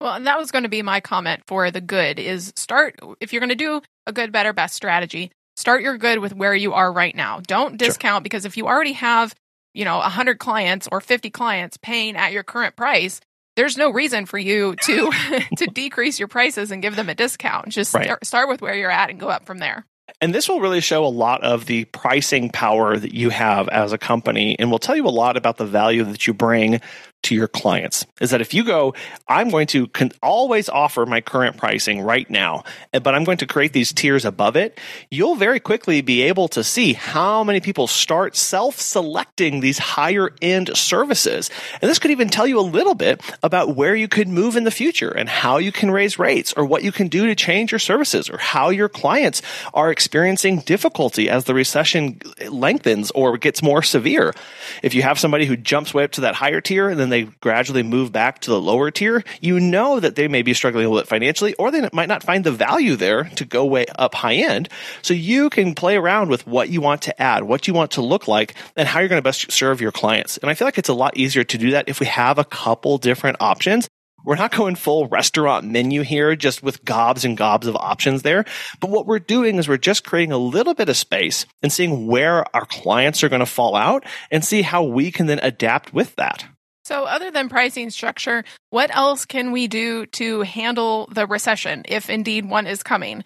Well, 0.00 0.14
and 0.14 0.26
that 0.26 0.38
was 0.38 0.50
going 0.50 0.64
to 0.64 0.68
be 0.68 0.82
my 0.82 1.00
comment 1.00 1.42
for 1.46 1.70
the 1.70 1.80
good 1.80 2.18
is 2.18 2.52
start 2.56 2.98
if 3.20 3.32
you're 3.32 3.40
going 3.40 3.50
to 3.50 3.54
do 3.54 3.80
a 4.06 4.12
good, 4.12 4.32
better, 4.32 4.52
best 4.52 4.74
strategy, 4.74 5.30
start 5.56 5.82
your 5.82 5.96
good 5.96 6.18
with 6.18 6.34
where 6.34 6.54
you 6.54 6.72
are 6.72 6.92
right 6.92 7.14
now. 7.14 7.40
Don't 7.46 7.78
discount 7.78 8.20
sure. 8.20 8.22
because 8.22 8.44
if 8.44 8.56
you 8.56 8.66
already 8.66 8.92
have, 8.94 9.34
you 9.74 9.84
know, 9.84 9.98
100 9.98 10.38
clients 10.38 10.88
or 10.90 11.00
50 11.00 11.30
clients 11.30 11.76
paying 11.76 12.16
at 12.16 12.32
your 12.32 12.42
current 12.42 12.76
price, 12.76 13.20
there's 13.56 13.76
no 13.76 13.90
reason 13.90 14.26
for 14.26 14.38
you 14.38 14.76
to 14.76 15.12
to 15.56 15.66
decrease 15.66 16.18
your 16.18 16.28
prices 16.28 16.70
and 16.70 16.80
give 16.80 16.96
them 16.96 17.08
a 17.08 17.14
discount. 17.14 17.68
Just 17.68 17.92
right. 17.94 18.04
start, 18.04 18.26
start 18.26 18.48
with 18.48 18.62
where 18.62 18.74
you're 18.74 18.90
at 18.90 19.10
and 19.10 19.20
go 19.20 19.28
up 19.28 19.44
from 19.44 19.58
there. 19.58 19.84
And 20.20 20.34
this 20.34 20.48
will 20.48 20.60
really 20.60 20.80
show 20.80 21.04
a 21.04 21.08
lot 21.08 21.42
of 21.42 21.66
the 21.66 21.84
pricing 21.86 22.50
power 22.50 22.96
that 22.96 23.14
you 23.14 23.30
have 23.30 23.68
as 23.68 23.92
a 23.92 23.98
company 23.98 24.56
and 24.58 24.70
will 24.70 24.78
tell 24.78 24.96
you 24.96 25.06
a 25.06 25.08
lot 25.08 25.36
about 25.36 25.56
the 25.56 25.66
value 25.66 26.04
that 26.04 26.26
you 26.26 26.34
bring 26.34 26.80
to 27.24 27.34
your 27.34 27.48
clients 27.48 28.06
is 28.20 28.30
that 28.30 28.40
if 28.40 28.54
you 28.54 28.64
go, 28.64 28.94
I'm 29.28 29.50
going 29.50 29.66
to 29.68 29.86
con- 29.88 30.12
always 30.22 30.68
offer 30.68 31.06
my 31.06 31.20
current 31.20 31.56
pricing 31.56 32.00
right 32.00 32.28
now, 32.28 32.64
but 32.92 33.14
I'm 33.14 33.24
going 33.24 33.38
to 33.38 33.46
create 33.46 33.72
these 33.72 33.92
tiers 33.92 34.24
above 34.24 34.56
it, 34.56 34.78
you'll 35.10 35.34
very 35.34 35.60
quickly 35.60 36.00
be 36.00 36.22
able 36.22 36.48
to 36.48 36.62
see 36.62 36.92
how 36.92 37.44
many 37.44 37.60
people 37.60 37.86
start 37.86 38.36
self 38.36 38.78
selecting 38.78 39.60
these 39.60 39.78
higher 39.78 40.30
end 40.40 40.76
services. 40.76 41.50
And 41.80 41.90
this 41.90 41.98
could 41.98 42.10
even 42.10 42.28
tell 42.28 42.46
you 42.46 42.58
a 42.58 42.62
little 42.62 42.94
bit 42.94 43.22
about 43.42 43.76
where 43.76 43.94
you 43.94 44.08
could 44.08 44.28
move 44.28 44.56
in 44.56 44.64
the 44.64 44.70
future 44.70 45.10
and 45.10 45.28
how 45.28 45.58
you 45.58 45.72
can 45.72 45.90
raise 45.90 46.18
rates 46.18 46.52
or 46.56 46.64
what 46.64 46.84
you 46.84 46.92
can 46.92 47.08
do 47.08 47.26
to 47.26 47.34
change 47.34 47.72
your 47.72 47.78
services 47.78 48.28
or 48.28 48.38
how 48.38 48.68
your 48.68 48.88
clients 48.88 49.42
are 49.72 49.90
experiencing 49.90 50.60
difficulty 50.60 51.28
as 51.28 51.44
the 51.44 51.54
recession 51.54 52.20
lengthens 52.48 53.10
or 53.12 53.38
gets 53.38 53.62
more 53.62 53.82
severe. 53.82 54.34
If 54.82 54.94
you 54.94 55.02
have 55.02 55.18
somebody 55.18 55.46
who 55.46 55.56
jumps 55.56 55.94
way 55.94 56.04
up 56.04 56.12
to 56.12 56.22
that 56.22 56.34
higher 56.34 56.60
tier, 56.60 56.88
and 56.88 56.98
then 56.98 57.08
they 57.14 57.22
gradually 57.40 57.84
move 57.84 58.10
back 58.10 58.40
to 58.40 58.50
the 58.50 58.60
lower 58.60 58.90
tier, 58.90 59.22
you 59.40 59.60
know 59.60 60.00
that 60.00 60.16
they 60.16 60.26
may 60.26 60.42
be 60.42 60.52
struggling 60.52 60.84
a 60.84 60.88
little 60.88 61.02
bit 61.02 61.08
financially, 61.08 61.54
or 61.54 61.70
they 61.70 61.88
might 61.92 62.08
not 62.08 62.24
find 62.24 62.42
the 62.42 62.50
value 62.50 62.96
there 62.96 63.24
to 63.36 63.44
go 63.44 63.64
way 63.64 63.86
up 63.96 64.16
high 64.16 64.34
end. 64.34 64.68
So 65.02 65.14
you 65.14 65.48
can 65.48 65.74
play 65.74 65.96
around 65.96 66.28
with 66.28 66.44
what 66.46 66.70
you 66.70 66.80
want 66.80 67.02
to 67.02 67.22
add, 67.22 67.44
what 67.44 67.68
you 67.68 67.74
want 67.74 67.92
to 67.92 68.02
look 68.02 68.26
like, 68.26 68.54
and 68.76 68.88
how 68.88 68.98
you're 68.98 69.08
going 69.08 69.22
to 69.22 69.22
best 69.22 69.52
serve 69.52 69.80
your 69.80 69.92
clients. 69.92 70.38
And 70.38 70.50
I 70.50 70.54
feel 70.54 70.66
like 70.66 70.78
it's 70.78 70.88
a 70.88 70.94
lot 70.94 71.16
easier 71.16 71.44
to 71.44 71.58
do 71.58 71.70
that 71.70 71.88
if 71.88 72.00
we 72.00 72.06
have 72.06 72.38
a 72.38 72.44
couple 72.44 72.98
different 72.98 73.36
options 73.40 73.88
we're 74.24 74.36
not 74.36 74.52
going 74.52 74.74
full 74.74 75.06
restaurant 75.08 75.66
menu 75.66 76.00
here, 76.02 76.34
just 76.34 76.62
with 76.62 76.84
gobs 76.84 77.24
and 77.24 77.36
gobs 77.36 77.66
of 77.66 77.76
options 77.76 78.22
there. 78.22 78.44
But 78.80 78.90
what 78.90 79.06
we're 79.06 79.18
doing 79.18 79.56
is 79.56 79.68
we're 79.68 79.76
just 79.76 80.04
creating 80.04 80.32
a 80.32 80.38
little 80.38 80.74
bit 80.74 80.88
of 80.88 80.96
space 80.96 81.44
and 81.62 81.70
seeing 81.70 82.06
where 82.06 82.44
our 82.56 82.64
clients 82.64 83.22
are 83.22 83.28
going 83.28 83.40
to 83.40 83.46
fall 83.46 83.76
out 83.76 84.04
and 84.30 84.42
see 84.44 84.62
how 84.62 84.82
we 84.82 85.10
can 85.10 85.26
then 85.26 85.40
adapt 85.40 85.92
with 85.92 86.16
that. 86.16 86.46
So, 86.84 87.04
other 87.04 87.30
than 87.30 87.48
pricing 87.48 87.88
structure, 87.88 88.44
what 88.68 88.94
else 88.94 89.24
can 89.24 89.52
we 89.52 89.68
do 89.68 90.04
to 90.06 90.42
handle 90.42 91.08
the 91.10 91.26
recession 91.26 91.82
if 91.88 92.10
indeed 92.10 92.44
one 92.44 92.66
is 92.66 92.82
coming? 92.82 93.24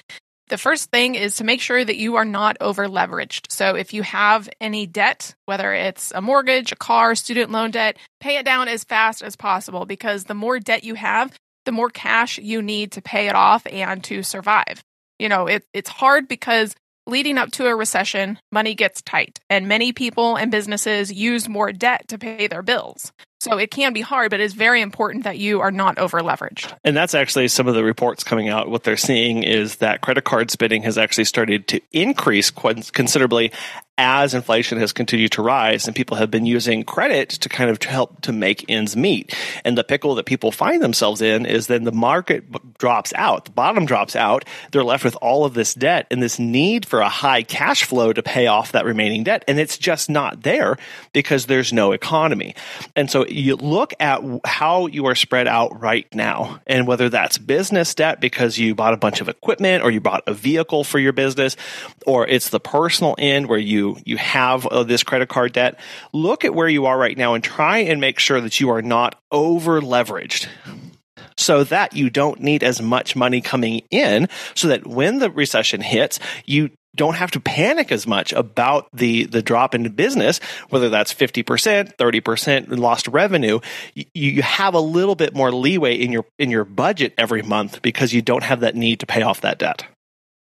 The 0.49 0.59
first 0.59 0.91
thing 0.91 1.17
is 1.17 1.37
to 1.37 1.45
make 1.45 1.61
sure 1.61 1.85
that 1.85 1.97
you 1.97 2.17
are 2.17 2.25
not 2.25 2.57
over 2.61 2.87
leveraged. 2.87 3.51
So, 3.51 3.75
if 3.75 3.93
you 3.93 4.03
have 4.05 4.49
any 4.61 4.87
debt, 4.87 5.35
whether 5.47 5.75
it's 5.75 6.13
a 6.15 6.21
mortgage, 6.21 6.71
a 6.71 6.77
car, 6.77 7.17
student 7.17 7.51
loan 7.51 7.73
debt, 7.73 7.97
pay 8.21 8.37
it 8.37 8.45
down 8.45 8.69
as 8.69 8.85
fast 8.85 9.23
as 9.23 9.35
possible 9.35 9.87
because 9.87 10.25
the 10.25 10.35
more 10.35 10.61
debt 10.61 10.85
you 10.85 10.95
have, 10.95 11.35
the 11.65 11.73
more 11.73 11.91
cash 11.91 12.39
you 12.39 12.63
need 12.63 12.93
to 12.93 13.03
pay 13.03 13.27
it 13.27 13.35
off 13.35 13.67
and 13.67 14.05
to 14.05 14.23
survive. 14.23 14.85
You 15.19 15.29
know, 15.29 15.49
it, 15.49 15.65
it's 15.75 15.91
hard 15.91 16.29
because 16.29 16.77
leading 17.09 17.39
up 17.39 17.51
to 17.53 17.67
a 17.67 17.75
recession, 17.75 18.39
money 18.53 18.77
gets 18.77 19.03
tight, 19.03 19.41
and 19.51 19.67
many 19.67 19.93
people 19.93 20.37
and 20.37 20.53
businesses 20.53 21.13
use 21.13 21.49
more 21.49 21.73
debt 21.73 22.07
to 22.09 22.19
pay 22.19 22.47
their 22.47 22.63
bills. 22.63 23.13
So 23.41 23.57
it 23.57 23.71
can 23.71 23.93
be 23.93 24.01
hard, 24.01 24.31
but 24.31 24.41
it's 24.41 24.55
very 24.55 24.83
important 24.83 25.25
that 25.25 25.39
you 25.39 25.61
are 25.61 25.71
not 25.71 25.99
over 25.99 26.21
leveraged. 26.21 26.77
And 26.85 26.97
that's 26.97 27.15
actually 27.15 27.49
some 27.49 27.69
of 27.69 27.75
the 27.75 27.85
reports 27.85 28.25
coming 28.25 28.49
out. 28.49 28.69
What 28.69 28.83
they're 28.83 28.97
seeing 28.97 29.45
is 29.45 29.77
that 29.77 30.01
credit 30.01 30.25
card 30.25 30.51
spending 30.51 30.83
has 30.83 30.99
actually 30.99 31.25
started 31.25 31.69
to 31.69 31.81
increase 31.93 32.51
considerably 32.51 33.53
as 33.99 34.33
inflation 34.33 34.79
has 34.79 34.93
continued 34.93 35.33
to 35.33 35.43
rise 35.43 35.87
and 35.87 35.97
people 35.97 36.17
have 36.17 36.31
been 36.31 36.47
using 36.47 36.85
credit 36.85 37.31
to 37.31 37.49
kind 37.49 37.69
of 37.69 37.83
help 37.83 38.21
to 38.21 38.33
make 38.33 38.65
ends 38.71 38.97
meet. 38.97 39.35
And 39.65 39.77
the 39.77 39.83
pickle 39.83 40.15
that 40.15 40.27
people 40.27 40.53
find 40.53 40.81
themselves 40.81 41.21
in 41.21 41.45
is 41.45 41.67
then 41.67 41.83
the 41.83 41.91
market 41.91 42.45
drops 42.79 43.13
out, 43.17 43.47
the 43.47 43.51
bottom 43.51 43.87
drops 43.87 44.15
out, 44.15 44.45
they're 44.71 44.85
left 44.85 45.05
with 45.05 45.17
all 45.21 45.45
of 45.45 45.55
this 45.55 45.75
debt 45.75 46.07
and 46.13 46.23
this 46.23 46.39
need 46.39 46.87
for 46.87 47.01
a 47.01 47.09
high 47.09 47.43
cash 47.43 47.83
flow 47.83 48.13
to 48.13 48.23
pay 48.23 48.47
off 48.47 48.71
that 48.71 48.85
remaining 48.85 49.25
debt. 49.25 49.45
And 49.49 49.59
it's 49.59 49.77
just 49.77 50.09
not 50.09 50.45
there 50.45 50.79
because 51.13 51.47
there's 51.47 51.73
no 51.73 51.91
economy. 51.91 52.55
And 52.95 53.11
so 53.11 53.27
you 53.31 53.57
look 53.57 53.95
at 54.01 54.23
how 54.45 54.87
you 54.87 55.07
are 55.07 55.15
spread 55.15 55.47
out 55.47 55.81
right 55.81 56.07
now 56.15 56.61
and 56.67 56.87
whether 56.87 57.09
that's 57.09 57.39
business 57.39 57.95
debt 57.95 58.21
because 58.21 58.59
you 58.59 58.75
bought 58.75 58.95
a 58.95 58.97
bunch 58.97 59.21
of 59.21 59.29
equipment 59.29 59.83
or 59.83 59.91
you 59.91 60.01
bought 60.01 60.23
a 60.27 60.35
vehicle 60.35 60.85
for 60.85 60.99
your 60.99 61.13
business 61.13 61.57
or 62.07 62.27
it's 62.27 62.51
the 62.51 62.61
personal 62.61 63.15
end 63.19 63.49
where 63.49 63.59
you 63.59 63.97
you 64.05 64.17
have 64.17 64.67
uh, 64.67 64.83
this 64.83 65.03
credit 65.03 65.29
card 65.29 65.53
debt, 65.53 65.79
look 66.13 66.45
at 66.45 66.55
where 66.55 66.69
you 66.69 66.87
are 66.87 66.99
right 66.99 67.17
now 67.17 67.35
and 67.35 67.45
try 67.45 67.79
and 67.79 68.01
make 68.01 68.19
sure 68.19 68.41
that 68.41 68.61
you 68.61 68.71
are 68.71 68.83
not 68.83 69.21
over 69.31 69.81
leveraged 69.81 70.47
so 71.39 71.65
that 71.65 71.95
you 71.95 72.11
don't 72.11 72.41
need 72.41 72.63
as 72.63 72.83
much 72.83 73.15
money 73.15 73.41
coming 73.41 73.81
in 73.91 74.29
so 74.55 74.69
that 74.69 74.87
when 74.87 75.21
the 75.21 75.31
recession 75.31 75.81
hits, 75.81 76.19
you 76.45 76.69
don't 76.97 77.15
have 77.15 77.31
to 77.33 77.41
panic 77.41 77.93
as 77.93 78.07
much 78.07 78.33
about 78.33 78.89
the 78.93 79.25
the 79.25 79.43
drop 79.43 79.75
in 79.75 79.89
business, 79.93 80.41
whether 80.69 80.89
that's 80.89 81.15
50%, 81.15 81.97
30% 81.97 82.79
lost 82.79 83.09
revenue. 83.09 83.61
You, 83.95 84.05
you 84.15 84.43
have 84.43 84.75
a 84.75 84.81
little 84.81 85.15
bit 85.15 85.35
more 85.35 85.53
leeway 85.53 85.95
in 85.95 86.13
your 86.13 86.25
in 86.39 86.51
your 86.51 86.65
budget 86.65 87.15
every 87.19 87.43
month 87.43 87.83
because 87.83 88.13
you 88.13 88.23
don't 88.23 88.43
have 88.43 88.61
that 88.61 88.75
need 88.75 89.01
to 89.01 89.07
pay 89.07 89.23
off 89.23 89.41
that 89.43 89.59
debt. 89.59 89.85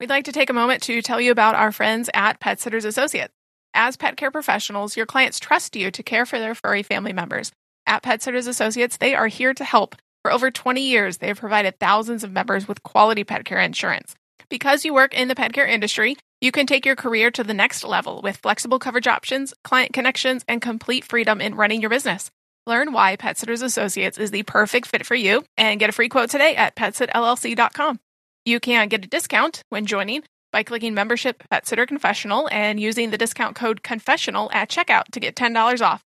We'd 0.01 0.11
like 0.11 0.25
to 0.25 0.33
take 0.33 0.51
a 0.51 0.55
moment 0.55 0.83
to 0.85 1.01
tell 1.01 1.21
you 1.21 1.31
about 1.31 1.55
our 1.55 1.71
friends 1.71 2.11
at 2.13 2.41
Pet 2.41 2.61
Sitters 2.61 2.85
Associates. 2.85 3.33
As 3.75 3.97
pet 3.97 4.17
care 4.17 4.31
professionals, 4.31 4.97
your 4.97 5.07
clients 5.07 5.39
trust 5.39 5.77
you 5.77 5.91
to 5.93 6.03
care 6.03 6.27
for 6.27 6.39
their 6.39 6.55
furry 6.55 6.83
family 6.83 7.13
members. 7.13 7.53
At 7.87 8.03
Pet 8.03 8.23
Sitters 8.23 8.47
Associates, 8.47 8.97
they 8.97 9.15
are 9.15 9.29
here 9.29 9.55
to 9.55 9.65
help. 9.65 9.97
For 10.23 10.33
over 10.33 10.51
20 10.51 10.81
years, 10.83 11.19
they 11.19 11.29
have 11.29 11.39
provided 11.39 11.79
thousands 11.79 12.23
of 12.23 12.33
members 12.33 12.69
with 12.69 12.83
quality 12.83 13.25
pet 13.25 13.45
care 13.45 13.61
insurance. 13.61 14.15
Because 14.49 14.85
you 14.85 14.93
work 14.93 15.15
in 15.15 15.29
the 15.29 15.35
pet 15.35 15.53
care 15.53 15.67
industry, 15.67 16.17
you 16.43 16.51
can 16.51 16.67
take 16.67 16.85
your 16.85 16.97
career 16.97 17.31
to 17.31 17.45
the 17.45 17.55
next 17.55 17.85
level 17.85 18.21
with 18.21 18.37
flexible 18.37 18.81
coverage 18.81 19.07
options, 19.07 19.55
client 19.63 19.93
connections, 19.93 20.45
and 20.49 20.61
complete 20.61 21.05
freedom 21.05 21.41
in 21.41 21.55
running 21.55 21.81
your 21.81 21.89
business. 21.89 22.33
Learn 22.67 22.93
why 22.93 23.15
Pet 23.15 23.39
Sitters 23.39 23.63
Associates 23.63 24.19
is 24.19 24.33
the 24.33 24.43
perfect 24.43 24.89
fit 24.89 25.07
for 25.07 25.15
you 25.15 25.45
and 25.57 25.79
get 25.79 25.89
a 25.89 25.93
free 25.93 26.09
quote 26.09 26.31
today 26.31 26.57
at 26.57 26.75
petsitllc.com. 26.75 28.01
You 28.45 28.59
can 28.59 28.89
get 28.89 29.05
a 29.05 29.09
discount 29.09 29.63
when 29.69 29.87
joining 29.87 30.25
by 30.51 30.65
clicking 30.65 30.95
membership 30.95 31.45
Pet 31.49 31.65
Sitter 31.65 31.87
Confessional 31.87 32.49
and 32.51 32.81
using 32.81 33.11
the 33.11 33.19
discount 33.19 33.55
code 33.55 33.85
confessional 33.85 34.51
at 34.53 34.69
checkout 34.69 35.05
to 35.13 35.21
get 35.21 35.37
$10 35.37 35.81
off. 35.81 36.03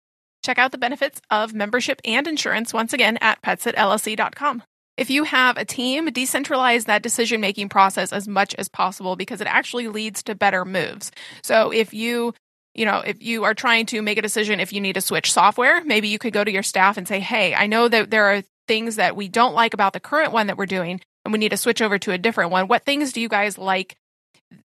Check 0.43 0.59
out 0.59 0.73
the 0.73 0.79
benefits 0.79 1.21
of 1.31 1.53
membership 1.53 2.01
and 2.07 2.27
insurance 2.27 2.73
once 2.73 2.95
again 2.95 3.19
at 3.21 3.43
petsitllc.com. 3.43 4.63
If 4.97 5.11
you 5.11 5.25
have 5.25 5.57
a 5.57 5.65
team, 5.65 6.09
decentralize 6.09 6.85
that 6.85 7.03
decision 7.03 7.41
making 7.41 7.71
process 7.71 8.13
as 8.13 8.29
much 8.29 8.55
as 8.57 8.69
possible 8.69 9.17
because 9.17 9.41
it 9.41 9.47
actually 9.47 9.89
leads 9.89 10.23
to 10.25 10.35
better 10.35 10.65
moves. 10.65 11.11
So 11.43 11.73
if 11.73 11.95
you 11.95 12.35
you 12.75 12.87
know, 12.87 13.01
if 13.01 13.23
you 13.23 13.45
are 13.45 13.53
trying 13.53 13.85
to 13.87 14.01
make 14.01 14.17
a 14.17 14.23
decision 14.23 14.59
if 14.59 14.73
you 14.73 14.81
need 14.81 14.95
to 14.95 15.03
switch 15.03 15.31
software, 15.31 15.85
maybe 15.85 16.09
you 16.09 16.19
could 16.19 16.33
go 16.33 16.43
to 16.43 16.51
your 16.51 16.63
staff 16.63 16.97
and 16.97 17.07
say, 17.07 17.21
Hey, 17.21 17.55
I 17.55 17.67
know 17.67 17.87
that 17.87 18.11
there 18.11 18.33
are 18.33 18.43
things 18.67 18.97
that 18.97 19.15
we 19.15 19.29
don't 19.29 19.55
like 19.55 19.75
about 19.75 19.93
the 19.93 20.01
current 20.01 20.33
one 20.33 20.47
that 20.47 20.57
we're 20.57 20.65
doing 20.65 21.01
and 21.25 21.33
we 21.33 21.39
need 21.39 21.51
to 21.51 21.57
switch 21.57 21.83
over 21.83 21.99
to 21.99 22.13
a 22.13 22.19
different 22.19 22.51
one. 22.51 22.69
What 22.69 22.85
things 22.85 23.13
do 23.13 23.21
you 23.21 23.29
guys 23.29 23.59
like 23.59 23.97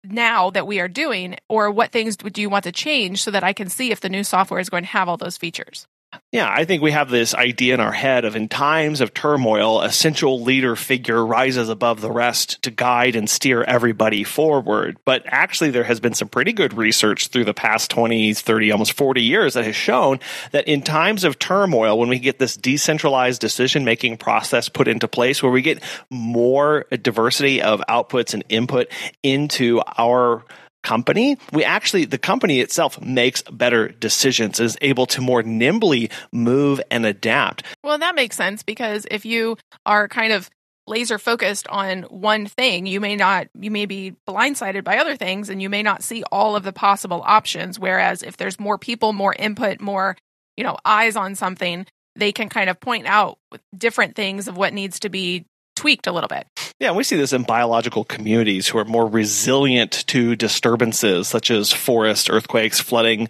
now 0.04 0.50
that 0.50 0.66
we 0.66 0.80
are 0.80 0.88
doing, 0.88 1.36
or 1.48 1.70
what 1.70 1.92
things 1.92 2.16
do 2.16 2.40
you 2.40 2.50
want 2.50 2.64
to 2.64 2.72
change 2.72 3.22
so 3.22 3.30
that 3.30 3.44
I 3.44 3.52
can 3.52 3.68
see 3.68 3.90
if 3.90 4.00
the 4.00 4.08
new 4.08 4.24
software 4.24 4.60
is 4.60 4.70
going 4.70 4.84
to 4.84 4.90
have 4.90 5.08
all 5.08 5.16
those 5.16 5.36
features? 5.36 5.86
Yeah, 6.31 6.50
I 6.50 6.64
think 6.64 6.83
we 6.83 6.92
have 6.92 7.11
this 7.11 7.35
idea 7.35 7.75
in 7.75 7.81
our 7.81 7.92
head 7.92 8.25
of 8.25 8.37
in 8.37 8.49
times 8.49 9.02
of 9.02 9.12
turmoil, 9.12 9.83
a 9.83 9.92
central 9.92 10.40
leader 10.40 10.76
figure 10.76 11.25
rises 11.25 11.69
above 11.69 12.00
the 12.00 12.11
rest 12.11 12.62
to 12.62 12.71
guide 12.71 13.16
and 13.16 13.28
steer 13.28 13.62
everybody 13.62 14.25
forward. 14.25 14.97
But 15.04 15.25
actually, 15.26 15.71
there 15.71 15.85
has 15.85 16.00
been 16.00 16.14
some 16.14 16.28
pretty 16.28 16.54
good 16.54 16.73
research 16.73 17.28
through 17.28 17.45
the 17.45 17.52
past 17.52 17.90
20, 17.90 18.33
30, 18.33 18.73
almost 18.73 18.92
40 18.95 19.23
years 19.23 19.54
that 19.54 19.64
has 19.64 19.76
shown 19.76 20.21
that 20.52 20.66
in 20.66 20.81
times 20.81 21.25
of 21.25 21.38
turmoil, 21.38 21.99
when 21.99 22.09
we 22.09 22.19
get 22.19 22.38
this 22.38 22.57
decentralized 22.57 23.40
decision 23.40 23.85
making 23.85 24.16
process 24.16 24.71
put 24.71 24.88
into 24.88 25.09
place 25.09 25.42
where 25.42 25.52
we 25.52 25.61
get 25.61 25.83
more 26.09 26.87
diversity 27.02 27.61
of 27.61 27.83
outputs 27.90 28.33
and 28.33 28.42
input 28.49 28.88
into 29.23 29.83
our 29.99 30.45
company, 30.82 31.38
we 31.52 31.64
actually, 31.64 32.04
the 32.04 32.18
company 32.18 32.60
itself 32.60 33.00
makes 33.00 33.42
better 33.42 33.88
decisions, 33.88 34.60
is 34.60 34.76
able 34.80 35.06
to 35.06 35.20
more 35.20 35.42
nimbly 35.42 36.10
move 36.32 36.80
and 36.90 37.06
adapt. 37.06 37.64
Well, 37.82 37.98
that 37.98 38.14
makes 38.14 38.36
sense 38.36 38.62
because 38.62 39.06
if 39.10 39.24
you 39.24 39.56
are 39.86 40.08
kind 40.08 40.32
of 40.32 40.50
laser 40.86 41.18
focused 41.18 41.68
on 41.68 42.02
one 42.04 42.46
thing, 42.46 42.86
you 42.86 43.00
may 43.00 43.16
not, 43.16 43.48
you 43.58 43.70
may 43.70 43.86
be 43.86 44.14
blindsided 44.28 44.84
by 44.84 44.98
other 44.98 45.16
things 45.16 45.48
and 45.48 45.62
you 45.62 45.70
may 45.70 45.82
not 45.82 46.02
see 46.02 46.24
all 46.32 46.56
of 46.56 46.64
the 46.64 46.72
possible 46.72 47.22
options. 47.24 47.78
Whereas 47.78 48.22
if 48.22 48.36
there's 48.36 48.58
more 48.58 48.78
people, 48.78 49.12
more 49.12 49.34
input, 49.38 49.80
more, 49.80 50.16
you 50.56 50.64
know, 50.64 50.76
eyes 50.84 51.16
on 51.16 51.34
something, 51.34 51.86
they 52.16 52.32
can 52.32 52.48
kind 52.48 52.68
of 52.68 52.80
point 52.80 53.06
out 53.06 53.38
different 53.76 54.16
things 54.16 54.48
of 54.48 54.56
what 54.56 54.74
needs 54.74 55.00
to 55.00 55.08
be 55.08 55.46
tweaked 55.76 56.06
a 56.06 56.12
little 56.12 56.28
bit. 56.28 56.46
Yeah, 56.82 56.90
we 56.90 57.04
see 57.04 57.14
this 57.14 57.32
in 57.32 57.44
biological 57.44 58.02
communities 58.02 58.66
who 58.66 58.76
are 58.76 58.84
more 58.84 59.06
resilient 59.06 59.92
to 60.08 60.34
disturbances 60.34 61.28
such 61.28 61.48
as 61.52 61.72
forest, 61.72 62.28
earthquakes, 62.28 62.80
flooding, 62.80 63.28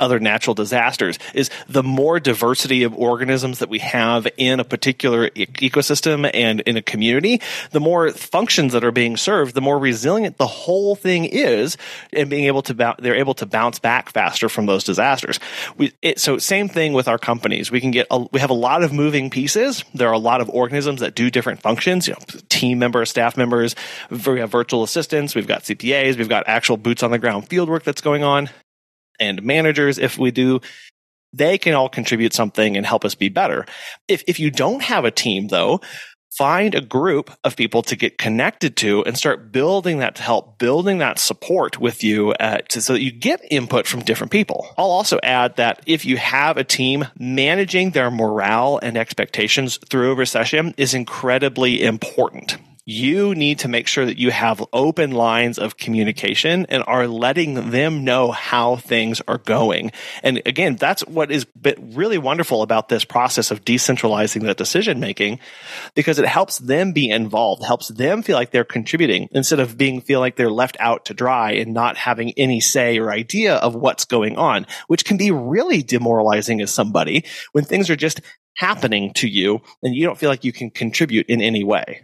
other 0.00 0.18
natural 0.18 0.54
disasters. 0.54 1.18
Is 1.34 1.50
the 1.68 1.82
more 1.82 2.18
diversity 2.18 2.82
of 2.82 2.94
organisms 2.94 3.58
that 3.58 3.68
we 3.68 3.80
have 3.80 4.26
in 4.38 4.58
a 4.58 4.64
particular 4.64 5.26
e- 5.34 5.44
ecosystem 5.44 6.30
and 6.32 6.60
in 6.62 6.78
a 6.78 6.82
community, 6.82 7.42
the 7.72 7.78
more 7.80 8.10
functions 8.10 8.72
that 8.72 8.84
are 8.84 8.90
being 8.90 9.18
served, 9.18 9.54
the 9.54 9.60
more 9.60 9.78
resilient 9.78 10.38
the 10.38 10.46
whole 10.46 10.96
thing 10.96 11.26
is, 11.26 11.76
and 12.10 12.30
being 12.30 12.46
able 12.46 12.62
to 12.62 12.96
they're 13.00 13.16
able 13.16 13.34
to 13.34 13.44
bounce 13.44 13.78
back 13.78 14.08
faster 14.12 14.48
from 14.48 14.64
those 14.64 14.82
disasters. 14.82 15.38
We, 15.76 15.92
it, 16.00 16.20
so 16.20 16.38
same 16.38 16.70
thing 16.70 16.94
with 16.94 17.06
our 17.06 17.18
companies. 17.18 17.70
We 17.70 17.82
can 17.82 17.90
get 17.90 18.06
a, 18.10 18.20
we 18.32 18.40
have 18.40 18.48
a 18.48 18.54
lot 18.54 18.82
of 18.82 18.94
moving 18.94 19.28
pieces. 19.28 19.84
There 19.92 20.08
are 20.08 20.14
a 20.14 20.18
lot 20.18 20.40
of 20.40 20.48
organisms 20.48 21.00
that 21.00 21.14
do 21.14 21.30
different 21.30 21.60
functions. 21.60 22.08
You 22.08 22.14
know, 22.14 22.40
team 22.48 22.78
members 22.78 22.93
members, 22.94 23.10
staff 23.10 23.36
members. 23.36 23.74
We 24.10 24.40
have 24.40 24.50
virtual 24.50 24.82
assistants. 24.82 25.34
We've 25.34 25.46
got 25.46 25.62
CPAs. 25.62 26.16
We've 26.16 26.28
got 26.28 26.44
actual 26.46 26.76
boots 26.76 27.02
on 27.02 27.10
the 27.10 27.18
ground 27.18 27.48
field 27.48 27.68
work 27.68 27.82
that's 27.82 28.00
going 28.00 28.22
on 28.22 28.48
and 29.18 29.42
managers. 29.42 29.98
If 29.98 30.18
we 30.18 30.30
do, 30.30 30.60
they 31.32 31.58
can 31.58 31.74
all 31.74 31.88
contribute 31.88 32.32
something 32.32 32.76
and 32.76 32.86
help 32.86 33.04
us 33.04 33.14
be 33.14 33.28
better. 33.28 33.66
If, 34.06 34.22
if 34.28 34.38
you 34.38 34.50
don't 34.50 34.82
have 34.82 35.04
a 35.04 35.10
team 35.10 35.48
though, 35.48 35.80
find 36.30 36.74
a 36.74 36.80
group 36.80 37.30
of 37.44 37.56
people 37.56 37.82
to 37.82 37.94
get 37.94 38.18
connected 38.18 38.76
to 38.76 39.04
and 39.04 39.16
start 39.16 39.52
building 39.52 39.98
that 39.98 40.16
to 40.16 40.22
help 40.22 40.58
building 40.58 40.98
that 40.98 41.18
support 41.18 41.78
with 41.78 42.02
you 42.02 42.32
uh, 42.32 42.58
so 42.68 42.92
that 42.92 43.02
you 43.02 43.12
get 43.12 43.40
input 43.50 43.86
from 43.86 44.00
different 44.00 44.32
people. 44.32 44.66
I'll 44.76 44.90
also 44.90 45.18
add 45.22 45.56
that 45.56 45.80
if 45.86 46.04
you 46.04 46.16
have 46.16 46.56
a 46.56 46.64
team, 46.64 47.06
managing 47.18 47.90
their 47.90 48.10
morale 48.10 48.80
and 48.82 48.96
expectations 48.96 49.78
through 49.88 50.12
a 50.12 50.16
recession 50.16 50.74
is 50.76 50.94
incredibly 50.94 51.82
important 51.82 52.56
you 52.86 53.34
need 53.34 53.60
to 53.60 53.68
make 53.68 53.86
sure 53.86 54.04
that 54.04 54.18
you 54.18 54.30
have 54.30 54.62
open 54.72 55.12
lines 55.12 55.58
of 55.58 55.76
communication 55.76 56.66
and 56.68 56.84
are 56.86 57.08
letting 57.08 57.70
them 57.70 58.04
know 58.04 58.30
how 58.30 58.76
things 58.76 59.22
are 59.26 59.38
going. 59.38 59.90
And 60.22 60.42
again, 60.44 60.76
that's 60.76 61.02
what 61.06 61.30
is 61.30 61.46
really 61.80 62.18
wonderful 62.18 62.60
about 62.60 62.90
this 62.90 63.04
process 63.04 63.50
of 63.50 63.64
decentralizing 63.64 64.42
that 64.42 64.58
decision 64.58 65.00
making 65.00 65.40
because 65.94 66.18
it 66.18 66.26
helps 66.26 66.58
them 66.58 66.92
be 66.92 67.08
involved, 67.08 67.64
helps 67.64 67.88
them 67.88 68.22
feel 68.22 68.36
like 68.36 68.50
they're 68.50 68.64
contributing 68.64 69.28
instead 69.32 69.60
of 69.60 69.78
being 69.78 70.02
feel 70.02 70.20
like 70.20 70.36
they're 70.36 70.50
left 70.50 70.76
out 70.78 71.06
to 71.06 71.14
dry 71.14 71.52
and 71.52 71.72
not 71.72 71.96
having 71.96 72.32
any 72.36 72.60
say 72.60 72.98
or 72.98 73.10
idea 73.10 73.54
of 73.54 73.74
what's 73.74 74.04
going 74.04 74.36
on, 74.36 74.66
which 74.88 75.06
can 75.06 75.16
be 75.16 75.30
really 75.30 75.82
demoralizing 75.82 76.60
as 76.60 76.72
somebody 76.72 77.24
when 77.52 77.64
things 77.64 77.88
are 77.88 77.96
just 77.96 78.20
happening 78.56 79.12
to 79.14 79.26
you 79.26 79.62
and 79.82 79.94
you 79.94 80.04
don't 80.04 80.18
feel 80.18 80.30
like 80.30 80.44
you 80.44 80.52
can 80.52 80.70
contribute 80.70 81.26
in 81.28 81.40
any 81.40 81.64
way. 81.64 82.02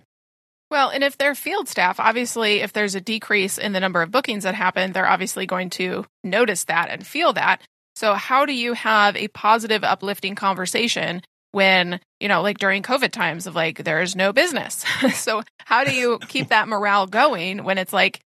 Well, 0.70 0.90
and 0.90 1.02
if 1.02 1.18
they're 1.18 1.34
field 1.34 1.68
staff, 1.68 1.98
obviously, 1.98 2.60
if 2.60 2.72
there's 2.72 2.94
a 2.94 3.00
decrease 3.00 3.58
in 3.58 3.72
the 3.72 3.80
number 3.80 4.02
of 4.02 4.12
bookings 4.12 4.44
that 4.44 4.54
happen, 4.54 4.92
they're 4.92 5.08
obviously 5.08 5.44
going 5.46 5.70
to 5.70 6.06
notice 6.22 6.64
that 6.64 6.90
and 6.90 7.04
feel 7.04 7.32
that. 7.32 7.60
So, 7.96 8.14
how 8.14 8.46
do 8.46 8.54
you 8.54 8.74
have 8.74 9.16
a 9.16 9.28
positive, 9.28 9.82
uplifting 9.82 10.36
conversation 10.36 11.22
when, 11.50 11.98
you 12.20 12.28
know, 12.28 12.40
like 12.40 12.58
during 12.58 12.84
COVID 12.84 13.10
times 13.10 13.48
of 13.48 13.56
like, 13.56 13.82
there's 13.82 14.14
no 14.14 14.32
business? 14.32 14.84
so, 15.14 15.42
how 15.58 15.82
do 15.82 15.92
you 15.92 16.20
keep 16.28 16.48
that 16.48 16.68
morale 16.68 17.06
going 17.06 17.64
when 17.64 17.76
it's 17.76 17.92
like, 17.92 18.20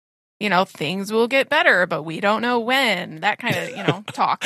you 0.44 0.50
know, 0.50 0.66
things 0.66 1.10
will 1.10 1.26
get 1.26 1.48
better, 1.48 1.86
but 1.86 2.02
we 2.02 2.20
don't 2.20 2.42
know 2.42 2.60
when. 2.60 3.20
That 3.20 3.38
kind 3.38 3.56
of, 3.56 3.70
you 3.70 3.82
know, 3.82 4.04
talk. 4.12 4.44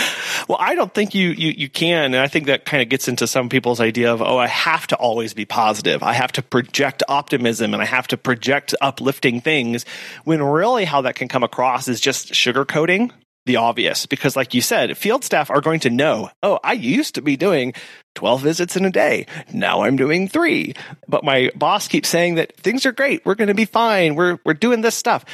well, 0.48 0.56
I 0.60 0.76
don't 0.76 0.94
think 0.94 1.12
you, 1.12 1.30
you, 1.30 1.52
you 1.56 1.68
can. 1.68 2.14
And 2.14 2.16
I 2.16 2.28
think 2.28 2.46
that 2.46 2.64
kind 2.64 2.80
of 2.80 2.88
gets 2.88 3.08
into 3.08 3.26
some 3.26 3.48
people's 3.48 3.80
idea 3.80 4.12
of, 4.12 4.22
oh, 4.22 4.38
I 4.38 4.46
have 4.46 4.86
to 4.86 4.96
always 4.96 5.34
be 5.34 5.44
positive. 5.44 6.04
I 6.04 6.12
have 6.12 6.30
to 6.32 6.42
project 6.42 7.02
optimism 7.08 7.74
and 7.74 7.82
I 7.82 7.86
have 7.86 8.06
to 8.08 8.16
project 8.16 8.76
uplifting 8.80 9.40
things 9.40 9.84
when 10.22 10.40
really 10.40 10.84
how 10.84 11.00
that 11.00 11.16
can 11.16 11.26
come 11.26 11.42
across 11.42 11.88
is 11.88 12.00
just 12.00 12.32
sugarcoating 12.32 13.10
the 13.48 13.56
obvious 13.56 14.04
because 14.04 14.36
like 14.36 14.52
you 14.52 14.60
said 14.60 14.96
field 14.96 15.24
staff 15.24 15.50
are 15.50 15.62
going 15.62 15.80
to 15.80 15.88
know 15.88 16.30
oh 16.42 16.60
i 16.62 16.74
used 16.74 17.14
to 17.14 17.22
be 17.22 17.34
doing 17.34 17.72
12 18.14 18.42
visits 18.42 18.76
in 18.76 18.84
a 18.84 18.90
day 18.90 19.24
now 19.54 19.84
i'm 19.84 19.96
doing 19.96 20.28
3 20.28 20.74
but 21.08 21.24
my 21.24 21.50
boss 21.56 21.88
keeps 21.88 22.10
saying 22.10 22.34
that 22.34 22.54
things 22.58 22.84
are 22.84 22.92
great 22.92 23.24
we're 23.24 23.34
going 23.34 23.48
to 23.48 23.54
be 23.54 23.64
fine 23.64 24.14
we're 24.14 24.38
we're 24.44 24.52
doing 24.52 24.82
this 24.82 24.94
stuff 24.94 25.24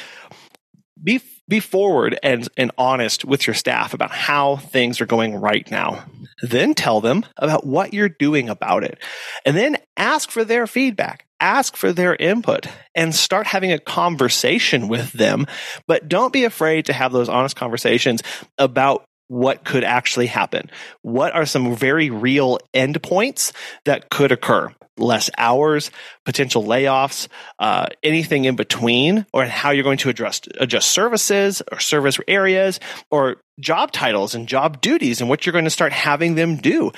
be 1.05 1.21
be 1.47 1.59
forward 1.59 2.17
and, 2.23 2.47
and 2.57 2.71
honest 2.77 3.23
with 3.23 3.45
your 3.45 3.53
staff 3.53 3.93
about 3.93 4.11
how 4.11 4.55
things 4.57 4.99
are 4.99 5.05
going 5.05 5.35
right 5.35 5.69
now. 5.69 6.03
Then 6.41 6.73
tell 6.73 7.01
them 7.01 7.23
about 7.37 7.65
what 7.65 7.93
you're 7.93 8.09
doing 8.09 8.49
about 8.49 8.83
it. 8.83 8.97
And 9.45 9.55
then 9.55 9.77
ask 9.95 10.31
for 10.31 10.43
their 10.43 10.65
feedback. 10.67 11.27
Ask 11.39 11.75
for 11.75 11.93
their 11.93 12.15
input 12.15 12.65
and 12.95 13.13
start 13.13 13.45
having 13.45 13.71
a 13.71 13.79
conversation 13.79 14.87
with 14.87 15.11
them. 15.11 15.45
But 15.85 16.07
don't 16.07 16.33
be 16.33 16.45
afraid 16.45 16.85
to 16.85 16.93
have 16.93 17.11
those 17.11 17.29
honest 17.29 17.55
conversations 17.55 18.23
about 18.57 19.05
what 19.27 19.63
could 19.63 19.83
actually 19.83 20.27
happen. 20.27 20.69
What 21.01 21.33
are 21.33 21.45
some 21.45 21.75
very 21.75 22.09
real 22.09 22.59
endpoints 22.73 23.51
that 23.85 24.09
could 24.09 24.31
occur? 24.31 24.73
less 24.97 25.29
hours, 25.37 25.91
potential 26.23 26.63
layoffs, 26.63 27.27
uh, 27.59 27.87
anything 28.03 28.45
in 28.45 28.55
between, 28.55 29.25
or 29.33 29.45
how 29.45 29.71
you're 29.71 29.83
going 29.83 29.97
to 29.97 30.09
adjust 30.09 30.47
adjust 30.59 30.89
services 30.91 31.61
or 31.71 31.79
service 31.79 32.19
areas 32.27 32.79
or 33.11 33.37
job 33.59 33.91
titles 33.91 34.35
and 34.35 34.47
job 34.47 34.81
duties 34.81 35.21
and 35.21 35.29
what 35.29 35.45
you're 35.45 35.53
going 35.53 35.65
to 35.65 35.69
start 35.69 35.93
having 35.93 36.35
them 36.35 36.57
do 36.57 36.91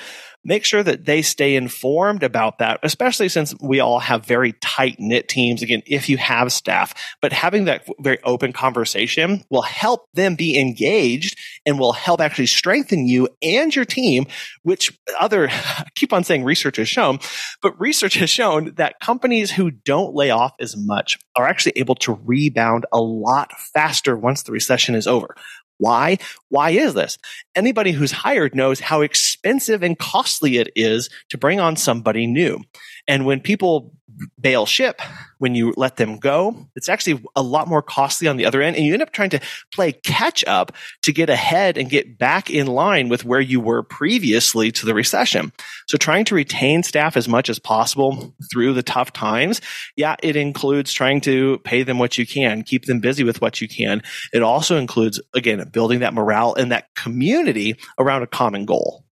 make 0.44 0.64
sure 0.64 0.82
that 0.82 1.04
they 1.04 1.22
stay 1.22 1.56
informed 1.56 2.22
about 2.22 2.58
that, 2.58 2.80
especially 2.82 3.28
since 3.28 3.54
we 3.60 3.80
all 3.80 3.98
have 3.98 4.24
very 4.24 4.52
tight 4.60 4.96
knit 4.98 5.28
teams. 5.28 5.62
Again, 5.62 5.82
if 5.86 6.08
you 6.08 6.16
have 6.16 6.52
staff, 6.52 6.94
but 7.20 7.32
having 7.32 7.64
that 7.66 7.86
very 8.00 8.18
open 8.24 8.52
conversation 8.52 9.44
will 9.50 9.62
help 9.62 10.06
them 10.14 10.36
be 10.36 10.58
engaged 10.58 11.38
and 11.66 11.78
will 11.78 11.92
help 11.92 12.20
actually 12.20 12.46
strengthen 12.46 13.06
you 13.06 13.28
and 13.42 13.74
your 13.74 13.84
team, 13.84 14.26
which 14.62 14.96
other, 15.18 15.48
I 15.50 15.84
keep 15.94 16.12
on 16.12 16.24
saying 16.24 16.44
research 16.44 16.76
has 16.76 16.88
shown, 16.88 17.18
but 17.62 17.78
research 17.80 18.14
has 18.14 18.30
shown 18.30 18.74
that 18.74 19.00
companies 19.00 19.50
who 19.50 19.70
don't 19.70 20.14
lay 20.14 20.30
off 20.30 20.52
as 20.60 20.76
much 20.76 21.18
are 21.36 21.46
actually 21.46 21.72
able 21.76 21.94
to 21.96 22.18
rebound 22.24 22.86
a 22.92 23.00
lot 23.00 23.52
faster 23.52 24.16
once 24.16 24.42
the 24.42 24.52
recession 24.52 24.94
is 24.94 25.06
over. 25.06 25.34
Why? 25.78 26.18
Why 26.48 26.70
is 26.70 26.94
this? 26.94 27.18
Anybody 27.54 27.92
who's 27.92 28.12
hired 28.12 28.54
knows 28.54 28.80
how 28.80 29.00
expensive 29.00 29.82
and 29.82 29.98
costly 29.98 30.58
it 30.58 30.70
is 30.76 31.08
to 31.30 31.38
bring 31.38 31.60
on 31.60 31.76
somebody 31.76 32.26
new. 32.26 32.60
And 33.08 33.26
when 33.26 33.40
people 33.40 33.94
bail 34.40 34.66
ship, 34.66 35.00
when 35.38 35.54
you 35.54 35.72
let 35.76 35.96
them 35.96 36.18
go, 36.18 36.68
it's 36.74 36.88
actually 36.88 37.22
a 37.36 37.42
lot 37.42 37.68
more 37.68 37.82
costly 37.82 38.26
on 38.26 38.36
the 38.36 38.46
other 38.46 38.60
end. 38.60 38.76
And 38.76 38.84
you 38.84 38.92
end 38.92 39.02
up 39.02 39.12
trying 39.12 39.30
to 39.30 39.40
play 39.72 39.92
catch 39.92 40.44
up 40.46 40.72
to 41.02 41.12
get 41.12 41.30
ahead 41.30 41.78
and 41.78 41.88
get 41.88 42.18
back 42.18 42.50
in 42.50 42.66
line 42.66 43.08
with 43.08 43.24
where 43.24 43.40
you 43.40 43.60
were 43.60 43.82
previously 43.82 44.72
to 44.72 44.86
the 44.86 44.94
recession. 44.94 45.52
So 45.86 45.96
trying 45.96 46.24
to 46.26 46.34
retain 46.34 46.82
staff 46.82 47.16
as 47.16 47.28
much 47.28 47.48
as 47.48 47.58
possible 47.58 48.34
through 48.52 48.74
the 48.74 48.82
tough 48.82 49.12
times. 49.12 49.60
Yeah, 49.96 50.16
it 50.22 50.36
includes 50.36 50.92
trying 50.92 51.20
to 51.22 51.58
pay 51.58 51.82
them 51.82 51.98
what 51.98 52.18
you 52.18 52.26
can, 52.26 52.62
keep 52.62 52.86
them 52.86 53.00
busy 53.00 53.24
with 53.24 53.40
what 53.40 53.60
you 53.60 53.68
can. 53.68 54.02
It 54.32 54.42
also 54.42 54.76
includes, 54.76 55.20
again, 55.34 55.66
building 55.72 56.00
that 56.00 56.14
morale 56.14 56.54
and 56.54 56.72
that 56.72 56.94
community 56.94 57.76
around 57.98 58.22
a 58.22 58.26
common 58.26 58.64
goal. 58.64 59.04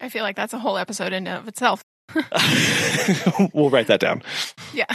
I 0.00 0.08
feel 0.08 0.22
like 0.22 0.36
that's 0.36 0.52
a 0.52 0.58
whole 0.58 0.78
episode 0.78 1.12
in 1.12 1.26
of 1.26 1.48
itself. 1.48 1.82
we'll 3.52 3.70
write 3.70 3.88
that 3.88 4.00
down. 4.00 4.22
Yeah. 4.72 4.86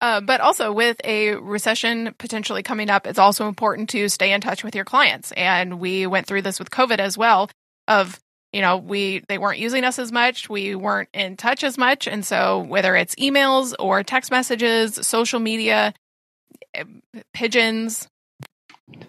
Uh, 0.00 0.20
but 0.20 0.40
also, 0.40 0.72
with 0.72 1.00
a 1.04 1.34
recession 1.34 2.14
potentially 2.18 2.62
coming 2.62 2.90
up, 2.90 3.06
it's 3.06 3.18
also 3.18 3.48
important 3.48 3.90
to 3.90 4.08
stay 4.08 4.32
in 4.32 4.40
touch 4.40 4.64
with 4.64 4.74
your 4.74 4.84
clients. 4.84 5.32
And 5.32 5.80
we 5.80 6.06
went 6.06 6.26
through 6.26 6.42
this 6.42 6.58
with 6.58 6.70
COVID 6.70 6.98
as 6.98 7.16
well. 7.16 7.50
Of 7.86 8.18
you 8.52 8.60
know, 8.60 8.78
we 8.78 9.22
they 9.28 9.38
weren't 9.38 9.58
using 9.58 9.84
us 9.84 9.98
as 9.98 10.10
much, 10.10 10.48
we 10.48 10.74
weren't 10.74 11.10
in 11.12 11.36
touch 11.36 11.64
as 11.64 11.76
much, 11.76 12.06
and 12.06 12.24
so 12.24 12.60
whether 12.60 12.96
it's 12.96 13.14
emails 13.16 13.74
or 13.78 14.02
text 14.02 14.30
messages, 14.30 14.94
social 15.06 15.38
media, 15.38 15.92
eh, 16.74 16.84
pigeons, 17.34 18.08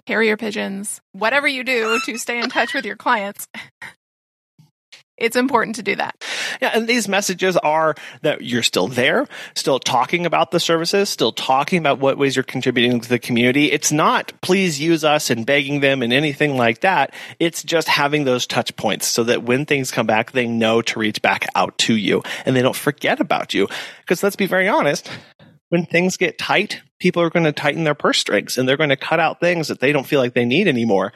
carrier 0.06 0.38
pigeons, 0.38 1.02
whatever 1.14 1.48
you 1.48 1.64
do 1.64 2.00
to 2.06 2.18
stay 2.18 2.40
in 2.40 2.50
touch 2.50 2.74
with 2.74 2.86
your 2.86 2.98
clients, 2.98 3.48
it's 5.20 5.36
important 5.36 5.76
to 5.78 5.84
do 5.84 5.96
that. 5.96 6.24
Yeah, 6.62 6.72
and 6.74 6.88
these 6.88 7.08
messages 7.08 7.58
are 7.58 7.96
that 8.22 8.42
you're 8.42 8.64
still 8.64 8.88
there, 8.88 9.28
still 9.56 9.80
talking 9.80 10.26
about 10.26 10.52
the 10.52 10.60
services, 10.60 11.10
still 11.10 11.32
talking 11.32 11.80
about 11.80 12.00
what 12.00 12.18
ways 12.18 12.36
you're 12.36 12.44
contributing 12.44 13.00
to 13.00 13.10
the 13.10 13.20
community. 13.20 13.72
It's 13.72 13.92
not 13.92 14.34
please 14.42 14.80
use 14.80 15.04
us 15.04 15.30
and 15.30 15.46
begging 15.46 15.80
them 15.80 16.02
and 16.02 16.14
anything 16.14 16.58
like 16.58 16.82
that. 16.82 17.14
It's 17.40 17.64
just 17.64 17.88
having 17.88 18.24
those 18.24 18.48
touch 18.48 18.76
points 18.76 19.08
so 19.08 19.24
that 19.26 19.44
when 19.44 19.66
things 19.66 19.92
come 19.92 20.08
back, 20.08 20.32
they 20.32 20.48
know 20.48 20.82
to 20.84 21.00
reach 21.00 21.22
back 21.22 21.48
out 21.56 21.78
to 21.80 21.96
you 21.96 22.24
and 22.46 22.56
they 22.56 22.62
don't 22.62 22.76
forget 22.76 23.20
about 23.20 23.54
you. 23.54 23.68
Because 24.02 24.24
let's 24.24 24.36
be 24.36 24.48
very 24.48 24.68
honest, 24.68 25.10
when 25.70 25.86
things 25.86 26.18
get 26.18 26.38
tight, 26.38 26.82
people 27.00 27.22
are 27.22 27.30
going 27.30 27.46
to 27.46 27.52
tighten 27.52 27.84
their 27.84 27.96
purse 27.96 28.18
strings 28.18 28.58
and 28.58 28.68
they're 28.68 28.78
going 28.78 28.90
to 28.90 28.98
cut 28.98 29.20
out 29.20 29.40
things 29.40 29.68
that 29.68 29.80
they 29.80 29.92
don't 29.92 30.08
feel 30.08 30.20
like 30.20 30.34
they 30.34 30.46
need 30.46 30.68
anymore. 30.68 31.14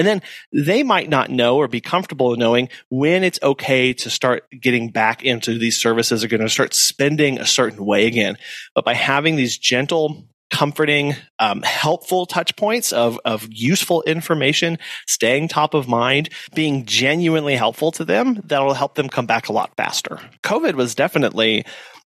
And 0.00 0.06
then 0.06 0.22
they 0.50 0.82
might 0.82 1.10
not 1.10 1.28
know 1.28 1.58
or 1.58 1.68
be 1.68 1.82
comfortable 1.82 2.34
knowing 2.34 2.70
when 2.88 3.22
it's 3.22 3.38
okay 3.42 3.92
to 3.92 4.08
start 4.08 4.46
getting 4.58 4.88
back 4.88 5.22
into 5.22 5.58
these 5.58 5.78
services 5.78 6.24
are 6.24 6.28
going 6.28 6.40
to 6.40 6.48
start 6.48 6.72
spending 6.72 7.38
a 7.38 7.44
certain 7.44 7.84
way 7.84 8.06
again. 8.06 8.38
But 8.74 8.86
by 8.86 8.94
having 8.94 9.36
these 9.36 9.58
gentle, 9.58 10.26
comforting, 10.50 11.16
um, 11.38 11.60
helpful 11.60 12.24
touch 12.24 12.56
points 12.56 12.94
of, 12.94 13.20
of 13.26 13.46
useful 13.50 14.02
information, 14.04 14.78
staying 15.06 15.48
top 15.48 15.74
of 15.74 15.86
mind, 15.86 16.30
being 16.54 16.86
genuinely 16.86 17.54
helpful 17.54 17.92
to 17.92 18.02
them, 18.02 18.40
that'll 18.46 18.72
help 18.72 18.94
them 18.94 19.10
come 19.10 19.26
back 19.26 19.50
a 19.50 19.52
lot 19.52 19.70
faster. 19.76 20.18
COVID 20.44 20.76
was 20.76 20.94
definitely 20.94 21.66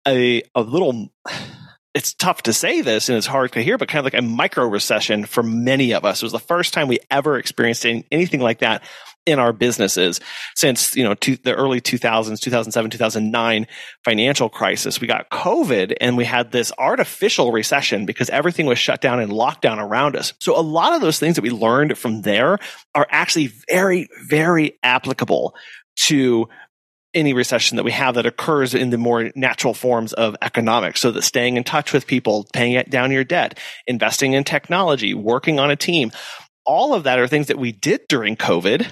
a, 0.07 0.42
a 0.55 0.61
little 0.61 1.09
it's 1.98 2.14
tough 2.14 2.44
to 2.44 2.52
say 2.52 2.80
this 2.80 3.08
and 3.08 3.18
it's 3.18 3.26
hard 3.26 3.50
to 3.50 3.61
hear, 3.61 3.76
but 3.76 3.88
kind 3.88 3.98
of 3.98 4.04
like 4.04 4.22
a 4.22 4.24
micro 4.24 4.64
recession 4.64 5.24
for 5.24 5.42
many 5.42 5.92
of 5.92 6.04
us. 6.04 6.22
It 6.22 6.26
was 6.26 6.32
the 6.32 6.38
first 6.38 6.72
time 6.72 6.87
we 6.87 7.00
ever 7.11 7.37
experienced 7.37 7.84
anything 7.84 8.38
like 8.38 8.61
that 8.61 8.84
in 9.26 9.40
our 9.40 9.52
businesses 9.52 10.20
since, 10.54 10.94
you 10.94 11.02
know, 11.02 11.14
to 11.14 11.37
the 11.38 11.56
early 11.56 11.80
2000s, 11.80 12.38
2007, 12.38 12.92
2009 12.92 13.66
financial 14.04 14.48
crisis. 14.48 15.00
We 15.00 15.08
got 15.08 15.28
COVID 15.30 15.96
and 16.00 16.16
we 16.16 16.24
had 16.24 16.52
this 16.52 16.70
artificial 16.78 17.50
recession 17.50 18.06
because 18.06 18.30
everything 18.30 18.66
was 18.66 18.78
shut 18.78 19.00
down 19.00 19.18
and 19.18 19.32
locked 19.32 19.62
down 19.62 19.80
around 19.80 20.14
us. 20.14 20.34
So 20.38 20.56
a 20.56 20.62
lot 20.62 20.92
of 20.92 21.00
those 21.00 21.18
things 21.18 21.34
that 21.34 21.42
we 21.42 21.50
learned 21.50 21.98
from 21.98 22.22
there 22.22 22.61
are 22.94 23.08
actually 23.11 23.50
very, 23.68 24.06
very 24.28 24.78
applicable 24.84 25.56
to 26.06 26.48
any 27.14 27.32
recession 27.32 27.76
that 27.76 27.84
we 27.84 27.92
have 27.92 28.14
that 28.14 28.26
occurs 28.26 28.74
in 28.74 28.90
the 28.90 28.98
more 28.98 29.30
natural 29.34 29.74
forms 29.74 30.12
of 30.12 30.36
economics. 30.42 31.00
So 31.00 31.10
that 31.10 31.22
staying 31.22 31.56
in 31.56 31.64
touch 31.64 31.92
with 31.92 32.06
people, 32.06 32.46
paying 32.52 32.82
down 32.88 33.10
your 33.10 33.24
debt, 33.24 33.58
investing 33.86 34.34
in 34.34 34.44
technology, 34.44 35.14
working 35.14 35.58
on 35.58 35.70
a 35.70 35.76
team, 35.76 36.12
all 36.66 36.94
of 36.94 37.04
that 37.04 37.18
are 37.18 37.26
things 37.26 37.46
that 37.46 37.58
we 37.58 37.72
did 37.72 38.02
during 38.08 38.36
COVID. 38.36 38.90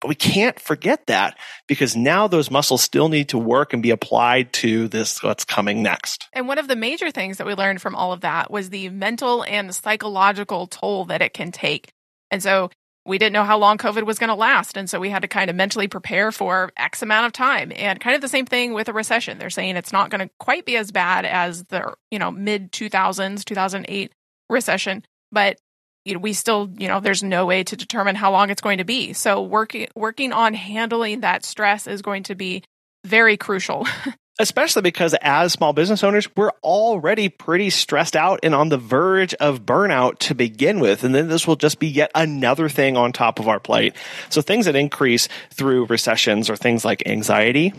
But 0.00 0.08
we 0.08 0.14
can't 0.14 0.60
forget 0.60 1.06
that 1.06 1.36
because 1.66 1.96
now 1.96 2.28
those 2.28 2.52
muscles 2.52 2.82
still 2.82 3.08
need 3.08 3.30
to 3.30 3.38
work 3.38 3.72
and 3.72 3.82
be 3.82 3.90
applied 3.90 4.52
to 4.54 4.86
this, 4.86 5.22
what's 5.24 5.44
coming 5.44 5.82
next. 5.82 6.28
And 6.32 6.46
one 6.46 6.58
of 6.58 6.68
the 6.68 6.76
major 6.76 7.10
things 7.10 7.38
that 7.38 7.46
we 7.46 7.54
learned 7.54 7.82
from 7.82 7.96
all 7.96 8.12
of 8.12 8.20
that 8.20 8.48
was 8.48 8.70
the 8.70 8.90
mental 8.90 9.42
and 9.42 9.74
psychological 9.74 10.68
toll 10.68 11.06
that 11.06 11.20
it 11.20 11.34
can 11.34 11.50
take. 11.50 11.90
And 12.30 12.40
so 12.40 12.70
we 13.08 13.18
didn't 13.18 13.32
know 13.32 13.44
how 13.44 13.58
long 13.58 13.78
COVID 13.78 14.04
was 14.04 14.18
going 14.18 14.28
to 14.28 14.34
last. 14.34 14.76
And 14.76 14.88
so 14.88 15.00
we 15.00 15.08
had 15.10 15.22
to 15.22 15.28
kind 15.28 15.48
of 15.48 15.56
mentally 15.56 15.88
prepare 15.88 16.30
for 16.30 16.70
X 16.76 17.02
amount 17.02 17.26
of 17.26 17.32
time. 17.32 17.72
And 17.74 17.98
kind 17.98 18.14
of 18.14 18.20
the 18.20 18.28
same 18.28 18.46
thing 18.46 18.74
with 18.74 18.88
a 18.88 18.92
recession. 18.92 19.38
They're 19.38 19.50
saying 19.50 19.76
it's 19.76 19.92
not 19.92 20.10
going 20.10 20.20
to 20.20 20.30
quite 20.38 20.66
be 20.66 20.76
as 20.76 20.92
bad 20.92 21.24
as 21.24 21.64
the, 21.64 21.94
you 22.10 22.18
know, 22.18 22.30
mid 22.30 22.70
2000s, 22.70 23.44
2008 23.44 24.12
recession, 24.50 25.04
but 25.32 25.58
you 26.04 26.14
know, 26.14 26.20
we 26.20 26.32
still, 26.32 26.70
you 26.78 26.88
know, 26.88 27.00
there's 27.00 27.22
no 27.22 27.44
way 27.44 27.64
to 27.64 27.76
determine 27.76 28.14
how 28.14 28.32
long 28.32 28.48
it's 28.48 28.62
going 28.62 28.78
to 28.78 28.84
be. 28.84 29.12
So 29.12 29.42
working 29.42 29.88
working 29.94 30.32
on 30.32 30.54
handling 30.54 31.20
that 31.20 31.44
stress 31.44 31.86
is 31.86 32.00
going 32.00 32.22
to 32.24 32.34
be 32.34 32.62
very 33.04 33.36
crucial. 33.36 33.86
especially 34.38 34.82
because 34.82 35.14
as 35.20 35.52
small 35.52 35.72
business 35.72 36.04
owners, 36.04 36.28
we're 36.36 36.52
already 36.62 37.28
pretty 37.28 37.70
stressed 37.70 38.16
out 38.16 38.40
and 38.42 38.54
on 38.54 38.68
the 38.68 38.78
verge 38.78 39.34
of 39.34 39.62
burnout 39.66 40.18
to 40.18 40.34
begin 40.34 40.80
with. 40.80 41.04
And 41.04 41.14
then 41.14 41.28
this 41.28 41.46
will 41.46 41.56
just 41.56 41.78
be 41.78 41.88
yet 41.88 42.10
another 42.14 42.68
thing 42.68 42.96
on 42.96 43.12
top 43.12 43.38
of 43.40 43.48
our 43.48 43.60
plate. 43.60 43.94
So 44.30 44.40
things 44.40 44.66
that 44.66 44.76
increase 44.76 45.28
through 45.50 45.86
recessions 45.86 46.50
are 46.50 46.56
things 46.56 46.84
like 46.84 47.02
anxiety, 47.06 47.72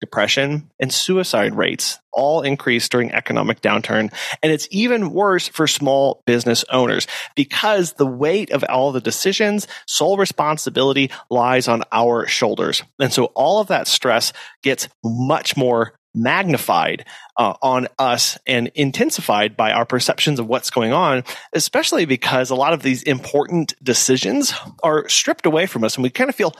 depression, 0.00 0.70
and 0.78 0.92
suicide 0.92 1.54
rates 1.54 1.98
all 2.12 2.42
increase 2.42 2.88
during 2.88 3.12
economic 3.12 3.60
downturn. 3.60 4.12
And 4.42 4.52
it's 4.52 4.68
even 4.70 5.12
worse 5.12 5.48
for 5.48 5.66
small 5.66 6.22
business 6.26 6.64
owners 6.70 7.06
because 7.34 7.94
the 7.94 8.06
weight 8.06 8.50
of 8.50 8.64
all 8.68 8.92
the 8.92 9.00
decisions, 9.00 9.66
sole 9.86 10.16
responsibility 10.16 11.10
lies 11.30 11.68
on 11.68 11.82
our 11.90 12.26
shoulders. 12.26 12.82
And 13.00 13.12
so 13.12 13.26
all 13.34 13.60
of 13.60 13.68
that 13.68 13.88
stress 13.88 14.32
gets 14.62 14.88
much 15.02 15.56
more 15.56 15.94
magnified 16.14 17.04
uh, 17.36 17.54
on 17.60 17.88
us 17.98 18.38
and 18.46 18.70
intensified 18.74 19.56
by 19.56 19.72
our 19.72 19.84
perceptions 19.84 20.38
of 20.38 20.46
what's 20.46 20.70
going 20.70 20.92
on, 20.92 21.24
especially 21.52 22.04
because 22.04 22.50
a 22.50 22.54
lot 22.54 22.72
of 22.72 22.82
these 22.82 23.02
important 23.02 23.74
decisions 23.82 24.54
are 24.82 25.08
stripped 25.08 25.46
away 25.46 25.66
from 25.66 25.82
us 25.82 25.96
and 25.96 26.04
we 26.04 26.10
kind 26.10 26.30
of 26.30 26.36
feel 26.36 26.54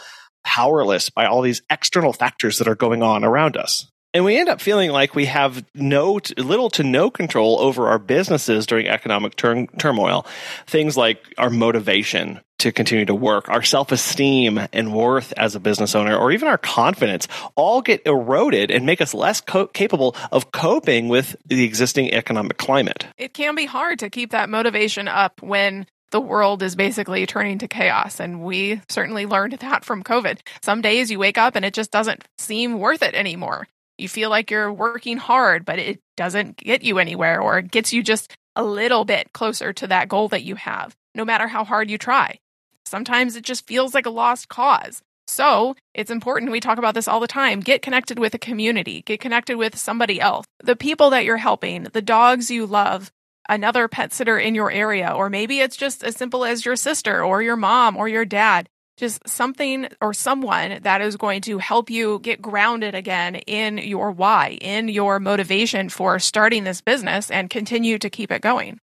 powerless 0.44 1.10
by 1.10 1.26
all 1.26 1.42
these 1.42 1.62
external 1.70 2.12
factors 2.12 2.58
that 2.58 2.68
are 2.68 2.74
going 2.74 3.02
on 3.02 3.24
around 3.24 3.56
us. 3.56 3.86
And 4.14 4.24
we 4.24 4.38
end 4.38 4.48
up 4.48 4.60
feeling 4.60 4.92
like 4.92 5.16
we 5.16 5.24
have 5.26 5.64
no, 5.74 6.20
little 6.38 6.70
to 6.70 6.84
no 6.84 7.10
control 7.10 7.58
over 7.58 7.88
our 7.88 7.98
businesses 7.98 8.64
during 8.64 8.86
economic 8.86 9.34
tur- 9.34 9.66
turmoil. 9.76 10.24
Things 10.68 10.96
like 10.96 11.34
our 11.36 11.50
motivation 11.50 12.40
to 12.58 12.70
continue 12.70 13.04
to 13.04 13.14
work, 13.14 13.48
our 13.48 13.62
self 13.62 13.90
esteem 13.90 14.60
and 14.72 14.94
worth 14.94 15.32
as 15.36 15.56
a 15.56 15.60
business 15.60 15.96
owner, 15.96 16.16
or 16.16 16.30
even 16.30 16.46
our 16.46 16.56
confidence 16.56 17.26
all 17.56 17.82
get 17.82 18.06
eroded 18.06 18.70
and 18.70 18.86
make 18.86 19.00
us 19.00 19.14
less 19.14 19.40
co- 19.40 19.66
capable 19.66 20.14
of 20.30 20.52
coping 20.52 21.08
with 21.08 21.34
the 21.44 21.64
existing 21.64 22.14
economic 22.14 22.56
climate. 22.56 23.06
It 23.18 23.34
can 23.34 23.56
be 23.56 23.66
hard 23.66 23.98
to 23.98 24.10
keep 24.10 24.30
that 24.30 24.48
motivation 24.48 25.08
up 25.08 25.42
when 25.42 25.86
the 26.14 26.20
world 26.20 26.62
is 26.62 26.76
basically 26.76 27.26
turning 27.26 27.58
to 27.58 27.66
chaos. 27.66 28.20
And 28.20 28.40
we 28.40 28.80
certainly 28.88 29.26
learned 29.26 29.54
that 29.54 29.84
from 29.84 30.04
COVID. 30.04 30.38
Some 30.62 30.80
days 30.80 31.10
you 31.10 31.18
wake 31.18 31.38
up 31.38 31.56
and 31.56 31.64
it 31.64 31.74
just 31.74 31.90
doesn't 31.90 32.22
seem 32.38 32.78
worth 32.78 33.02
it 33.02 33.16
anymore. 33.16 33.66
You 33.98 34.08
feel 34.08 34.30
like 34.30 34.48
you're 34.48 34.72
working 34.72 35.16
hard, 35.16 35.64
but 35.64 35.80
it 35.80 35.98
doesn't 36.16 36.58
get 36.58 36.84
you 36.84 37.00
anywhere 37.00 37.40
or 37.42 37.58
it 37.58 37.72
gets 37.72 37.92
you 37.92 38.00
just 38.00 38.32
a 38.54 38.62
little 38.62 39.04
bit 39.04 39.32
closer 39.32 39.72
to 39.72 39.88
that 39.88 40.08
goal 40.08 40.28
that 40.28 40.44
you 40.44 40.54
have, 40.54 40.94
no 41.16 41.24
matter 41.24 41.48
how 41.48 41.64
hard 41.64 41.90
you 41.90 41.98
try. 41.98 42.38
Sometimes 42.86 43.34
it 43.34 43.42
just 43.42 43.66
feels 43.66 43.92
like 43.92 44.06
a 44.06 44.10
lost 44.10 44.48
cause. 44.48 45.02
So 45.26 45.74
it's 45.94 46.12
important. 46.12 46.52
We 46.52 46.60
talk 46.60 46.78
about 46.78 46.94
this 46.94 47.08
all 47.08 47.18
the 47.18 47.26
time. 47.26 47.58
Get 47.58 47.82
connected 47.82 48.20
with 48.20 48.34
a 48.34 48.38
community, 48.38 49.02
get 49.02 49.18
connected 49.18 49.56
with 49.56 49.76
somebody 49.76 50.20
else, 50.20 50.46
the 50.62 50.76
people 50.76 51.10
that 51.10 51.24
you're 51.24 51.38
helping, 51.38 51.84
the 51.84 52.02
dogs 52.02 52.52
you 52.52 52.66
love, 52.66 53.10
another 53.48 53.88
pet 53.88 54.12
sitter 54.12 54.38
in 54.38 54.54
your 54.54 54.70
area, 54.70 55.10
or 55.10 55.30
maybe 55.30 55.60
it's 55.60 55.76
just 55.76 56.02
as 56.02 56.16
simple 56.16 56.44
as 56.44 56.64
your 56.64 56.76
sister 56.76 57.22
or 57.22 57.42
your 57.42 57.56
mom 57.56 57.96
or 57.96 58.08
your 58.08 58.24
dad. 58.24 58.68
Just 58.96 59.28
something 59.28 59.88
or 60.00 60.14
someone 60.14 60.78
that 60.82 61.00
is 61.00 61.16
going 61.16 61.40
to 61.42 61.58
help 61.58 61.90
you 61.90 62.20
get 62.20 62.40
grounded 62.40 62.94
again 62.94 63.34
in 63.34 63.78
your 63.78 64.12
why, 64.12 64.56
in 64.60 64.88
your 64.88 65.18
motivation 65.18 65.88
for 65.88 66.20
starting 66.20 66.62
this 66.62 66.80
business 66.80 67.28
and 67.28 67.50
continue 67.50 67.98
to 67.98 68.08
keep 68.08 68.30
it 68.30 68.40
going. 68.40 68.78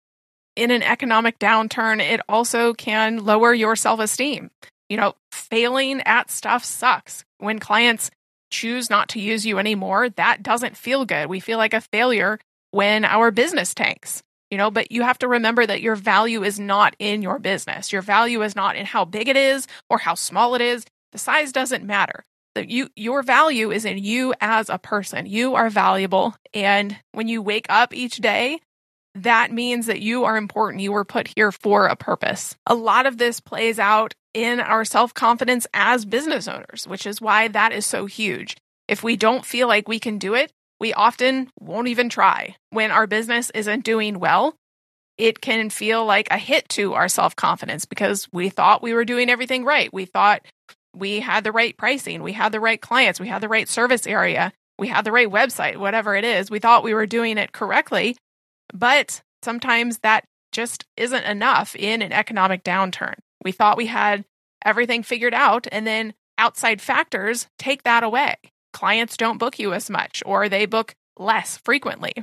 In 0.56 0.72
an 0.72 0.82
economic 0.82 1.40
downturn, 1.40 2.02
it 2.02 2.22
also 2.30 2.74
can 2.74 3.26
lower 3.26 3.54
your 3.54 3.76
self 3.76 4.00
esteem. 4.00 4.50
You 4.88 4.96
know, 4.96 5.16
failing 5.34 6.02
at 6.04 6.32
stuff 6.32 6.64
sucks. 6.64 7.26
When 7.40 7.60
clients 7.60 8.10
choose 8.50 8.90
not 8.90 9.10
to 9.10 9.20
use 9.20 9.46
you 9.46 9.60
anymore, 9.60 10.10
that 10.12 10.42
doesn't 10.42 10.78
feel 10.78 11.06
good. 11.06 11.28
We 11.28 11.42
feel 11.42 11.58
like 11.58 11.74
a 11.74 11.82
failure 11.82 12.40
when 12.72 13.04
our 13.06 13.32
business 13.32 13.74
tanks 13.74 14.24
you 14.52 14.58
know 14.58 14.72
but 14.72 14.92
you 14.92 15.04
have 15.04 15.20
to 15.20 15.28
remember 15.28 15.66
that 15.66 15.82
your 15.82 15.96
value 15.96 16.44
is 16.44 16.60
not 16.60 16.96
in 17.00 17.22
your 17.22 17.40
business. 17.40 17.92
Your 17.92 18.02
value 18.02 18.42
is 18.44 18.56
not 18.56 18.76
in 18.76 18.86
how 18.86 19.06
big 19.06 19.28
it 19.28 19.38
is 19.38 19.68
or 19.90 19.98
how 19.98 20.16
small 20.16 20.56
it 20.56 20.62
is. 20.62 20.86
The 21.12 21.18
size 21.18 21.52
doesn't 21.52 21.84
matter. 21.84 22.26
That 22.56 22.70
you 22.70 22.90
your 22.96 23.24
value 23.24 23.72
is 23.72 23.86
in 23.86 23.98
you 23.98 24.34
as 24.42 24.70
a 24.70 24.80
person. 24.80 25.26
You 25.26 25.56
are 25.56 25.70
valuable. 25.70 26.36
And 26.54 26.98
when 27.12 27.28
you 27.28 27.42
wake 27.42 27.68
up 27.70 27.94
each 27.94 28.18
day 28.18 28.60
that 29.16 29.52
means 29.52 29.88
that 29.88 30.00
you 30.00 30.26
are 30.26 30.38
important. 30.38 30.84
You 30.84 30.92
were 30.92 31.04
put 31.04 31.28
here 31.36 31.52
for 31.52 31.88
a 31.88 31.96
purpose. 31.96 32.56
A 32.68 32.76
lot 32.76 33.08
of 33.08 33.18
this 33.18 33.40
plays 33.40 33.80
out 33.80 34.14
in 34.36 34.60
our 34.60 34.86
self-confidence 34.86 35.66
as 35.74 36.06
business 36.06 36.48
owners 36.48 36.88
which 36.88 37.08
is 37.08 37.20
why 37.20 37.48
that 37.48 37.72
is 37.72 37.86
so 37.86 38.06
huge. 38.06 38.56
If 38.88 39.04
we 39.04 39.18
don't 39.18 39.46
feel 39.46 39.68
like 39.68 39.88
we 39.88 40.00
can 40.00 40.18
do 40.18 40.36
it 40.36 40.52
we 40.80 40.94
often 40.94 41.50
won't 41.60 41.88
even 41.88 42.10
try. 42.10 42.56
When 42.70 42.92
our 42.92 43.08
business 43.08 43.50
isn't 43.52 43.84
doing 43.84 44.20
well, 44.20 44.56
it 45.18 45.42
can 45.42 45.70
feel 45.70 46.06
like 46.06 46.28
a 46.30 46.38
hit 46.38 46.70
to 46.70 46.94
our 46.94 47.08
self 47.08 47.36
confidence 47.36 47.86
because 47.86 48.28
we 48.32 48.50
thought 48.50 48.84
we 48.84 48.94
were 48.94 49.06
doing 49.06 49.30
everything 49.30 49.66
right. 49.66 49.92
We 49.92 50.06
thought 50.06 50.46
we 50.96 51.20
had 51.20 51.44
the 51.44 51.52
right 51.52 51.76
pricing, 51.78 52.24
we 52.24 52.34
had 52.34 52.52
the 52.52 52.60
right 52.60 52.80
clients, 52.80 53.20
we 53.20 53.28
had 53.28 53.42
the 53.42 53.50
right 53.50 53.68
service 53.68 54.08
area, 54.08 54.52
we 54.80 54.88
had 54.88 55.06
the 55.06 55.12
right 55.12 55.30
website, 55.30 55.78
whatever 55.78 56.16
it 56.16 56.24
is. 56.24 56.52
We 56.52 56.60
thought 56.60 56.84
we 56.84 56.94
were 56.94 57.06
doing 57.06 57.38
it 57.38 57.52
correctly. 57.52 58.16
But 58.74 59.22
sometimes 59.44 60.00
that 60.00 60.26
just 60.52 60.86
isn't 60.96 61.24
enough 61.24 61.76
in 61.76 62.02
an 62.02 62.12
economic 62.12 62.64
downturn. 62.64 63.16
We 63.44 63.52
thought 63.52 63.78
we 63.78 63.88
had 63.88 64.26
everything 64.66 65.04
figured 65.04 65.34
out, 65.34 65.68
and 65.72 65.86
then 65.86 66.14
outside 66.38 66.82
factors 66.82 67.48
take 67.58 67.84
that 67.84 68.04
away 68.04 68.36
clients 68.78 69.18
don't 69.18 69.40
book 69.40 69.58
you 69.58 69.74
as 69.74 69.90
much 69.90 70.22
or 70.24 70.48
they 70.48 70.68
book 70.68 70.94
less 71.18 71.58
frequently. 71.58 72.14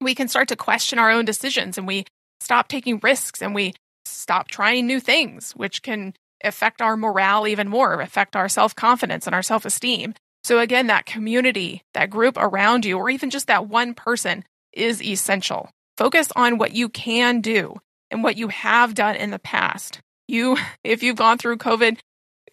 We 0.00 0.14
can 0.14 0.28
start 0.28 0.48
to 0.48 0.56
question 0.56 0.98
our 0.98 1.10
own 1.10 1.26
decisions 1.26 1.76
and 1.76 1.86
we 1.86 2.06
stop 2.40 2.68
taking 2.68 2.98
risks 3.02 3.42
and 3.42 3.54
we 3.54 3.74
stop 4.06 4.48
trying 4.48 4.86
new 4.86 4.98
things, 4.98 5.52
which 5.52 5.82
can 5.82 6.14
affect 6.42 6.80
our 6.80 6.96
morale 6.96 7.46
even 7.46 7.68
more, 7.68 8.00
affect 8.00 8.34
our 8.34 8.48
self 8.48 8.74
confidence 8.74 9.26
and 9.26 9.34
our 9.34 9.42
self 9.42 9.66
esteem. 9.66 10.14
So, 10.42 10.58
again, 10.58 10.86
that 10.86 11.04
community, 11.04 11.82
that 11.92 12.08
group 12.08 12.38
around 12.38 12.86
you, 12.86 12.96
or 12.96 13.10
even 13.10 13.28
just 13.28 13.48
that 13.48 13.68
one 13.68 13.92
person 13.92 14.44
is 14.72 15.02
essential. 15.02 15.68
Focus 15.98 16.28
on 16.34 16.56
what 16.56 16.72
you 16.72 16.88
can 16.88 17.42
do 17.42 17.76
and 18.10 18.24
what 18.24 18.38
you 18.38 18.48
have 18.48 18.94
done 18.94 19.16
in 19.16 19.30
the 19.30 19.38
past. 19.38 20.00
You, 20.26 20.56
if 20.82 21.02
you've 21.02 21.16
gone 21.16 21.36
through 21.36 21.58
COVID, 21.58 21.98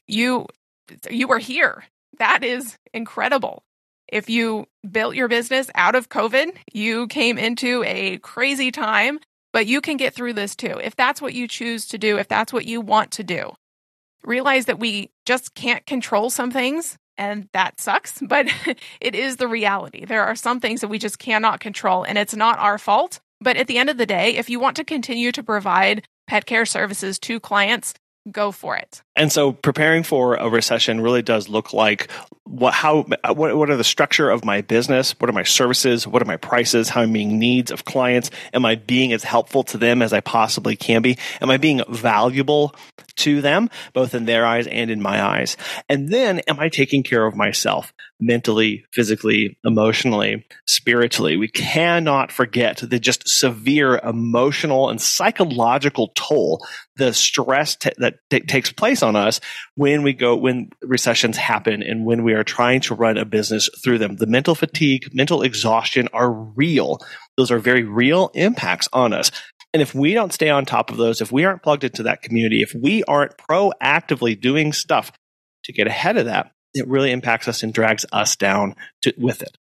you 0.05 0.47
you 1.09 1.31
are 1.31 1.39
here 1.39 1.85
that 2.19 2.43
is 2.43 2.77
incredible. 2.93 3.63
If 4.07 4.29
you 4.29 4.65
built 4.89 5.15
your 5.15 5.27
business 5.27 5.69
out 5.75 5.95
of 5.95 6.09
COVID, 6.09 6.55
you 6.73 7.07
came 7.07 7.37
into 7.37 7.83
a 7.85 8.17
crazy 8.17 8.71
time, 8.71 9.19
but 9.53 9.67
you 9.67 9.81
can 9.81 9.97
get 9.97 10.13
through 10.13 10.33
this 10.33 10.55
too. 10.55 10.79
If 10.81 10.95
that's 10.95 11.21
what 11.21 11.33
you 11.33 11.47
choose 11.47 11.87
to 11.87 11.97
do, 11.97 12.17
if 12.17 12.27
that's 12.27 12.53
what 12.53 12.65
you 12.65 12.81
want 12.81 13.11
to 13.11 13.23
do, 13.23 13.51
realize 14.23 14.65
that 14.65 14.79
we 14.79 15.11
just 15.25 15.53
can't 15.53 15.85
control 15.85 16.29
some 16.29 16.51
things 16.51 16.97
and 17.17 17.49
that 17.53 17.79
sucks, 17.79 18.19
but 18.21 18.47
it 18.99 19.15
is 19.15 19.37
the 19.37 19.47
reality. 19.47 20.05
There 20.05 20.23
are 20.23 20.35
some 20.35 20.59
things 20.59 20.81
that 20.81 20.87
we 20.87 20.97
just 20.97 21.19
cannot 21.19 21.59
control 21.59 22.03
and 22.03 22.17
it's 22.17 22.35
not 22.35 22.59
our 22.59 22.77
fault. 22.77 23.19
But 23.41 23.55
at 23.55 23.67
the 23.67 23.77
end 23.77 23.89
of 23.89 23.97
the 23.97 24.05
day, 24.05 24.35
if 24.35 24.49
you 24.49 24.59
want 24.59 24.75
to 24.77 24.83
continue 24.83 25.31
to 25.31 25.43
provide 25.43 26.05
pet 26.27 26.45
care 26.45 26.65
services 26.65 27.17
to 27.19 27.39
clients, 27.39 27.93
go 28.31 28.51
for 28.51 28.77
it. 28.77 29.01
And 29.15 29.31
so 29.31 29.51
preparing 29.51 30.03
for 30.03 30.35
a 30.35 30.49
recession 30.49 31.01
really 31.01 31.21
does 31.21 31.49
look 31.49 31.73
like 31.73 32.09
what 32.45 32.73
how 32.73 33.03
what, 33.27 33.55
what 33.55 33.69
are 33.69 33.77
the 33.77 33.83
structure 33.83 34.29
of 34.29 34.43
my 34.43 34.61
business? 34.61 35.11
What 35.19 35.29
are 35.29 35.33
my 35.33 35.43
services? 35.43 36.07
What 36.07 36.21
are 36.21 36.25
my 36.25 36.37
prices? 36.37 36.89
How 36.89 37.01
am 37.01 37.09
I 37.09 37.11
meeting 37.11 37.39
needs 37.39 37.71
of 37.71 37.85
clients? 37.85 38.31
Am 38.53 38.65
I 38.65 38.75
being 38.75 39.13
as 39.13 39.23
helpful 39.23 39.63
to 39.65 39.77
them 39.77 40.01
as 40.01 40.13
I 40.13 40.21
possibly 40.21 40.75
can 40.75 41.01
be? 41.01 41.17
Am 41.41 41.49
I 41.49 41.57
being 41.57 41.81
valuable 41.87 42.75
to 43.17 43.41
them, 43.41 43.69
both 43.93 44.15
in 44.15 44.25
their 44.25 44.45
eyes 44.45 44.65
and 44.65 44.89
in 44.89 45.01
my 45.01 45.21
eyes? 45.23 45.57
And 45.87 46.09
then 46.09 46.39
am 46.47 46.59
I 46.59 46.69
taking 46.69 47.03
care 47.03 47.25
of 47.25 47.35
myself 47.35 47.93
mentally, 48.19 48.85
physically, 48.91 49.57
emotionally, 49.63 50.45
spiritually? 50.65 51.37
We 51.37 51.47
cannot 51.47 52.31
forget 52.31 52.77
the 52.77 52.99
just 52.99 53.27
severe 53.27 53.97
emotional 53.97 54.89
and 54.89 55.01
psychological 55.01 56.11
toll, 56.15 56.65
the 56.97 57.13
stress 57.13 57.75
t- 57.75 57.91
that 57.97 58.15
t- 58.29 58.41
takes 58.41 58.71
place 58.71 59.01
on 59.01 59.15
us 59.15 59.39
when 59.75 60.03
we 60.03 60.13
go, 60.13 60.35
when 60.35 60.69
recessions 60.81 61.37
happen 61.37 61.81
and 61.81 62.05
when 62.05 62.23
we 62.23 62.33
are 62.33 62.43
trying 62.43 62.81
to 62.81 62.95
run 62.95 63.17
a 63.17 63.25
business 63.25 63.69
through 63.83 63.97
them. 63.97 64.17
The 64.17 64.27
mental 64.27 64.55
fatigue, 64.55 65.09
mental 65.13 65.41
exhaustion 65.41 66.09
are 66.13 66.31
real. 66.31 66.99
Those 67.37 67.51
are 67.51 67.59
very 67.59 67.83
real 67.83 68.31
impacts 68.33 68.89
on 68.93 69.13
us. 69.13 69.31
And 69.73 69.81
if 69.81 69.93
we 69.93 70.13
don't 70.13 70.33
stay 70.33 70.49
on 70.49 70.65
top 70.65 70.89
of 70.89 70.97
those, 70.97 71.21
if 71.21 71.31
we 71.31 71.45
aren't 71.45 71.63
plugged 71.63 71.83
into 71.83 72.03
that 72.03 72.21
community, 72.21 72.61
if 72.61 72.73
we 72.73 73.03
aren't 73.03 73.37
proactively 73.37 74.39
doing 74.39 74.73
stuff 74.73 75.11
to 75.65 75.73
get 75.73 75.87
ahead 75.87 76.17
of 76.17 76.25
that, 76.25 76.51
it 76.73 76.87
really 76.87 77.11
impacts 77.11 77.47
us 77.47 77.63
and 77.63 77.73
drags 77.73 78.05
us 78.11 78.35
down 78.35 78.75
to, 79.01 79.13
with 79.17 79.41
it. 79.41 79.57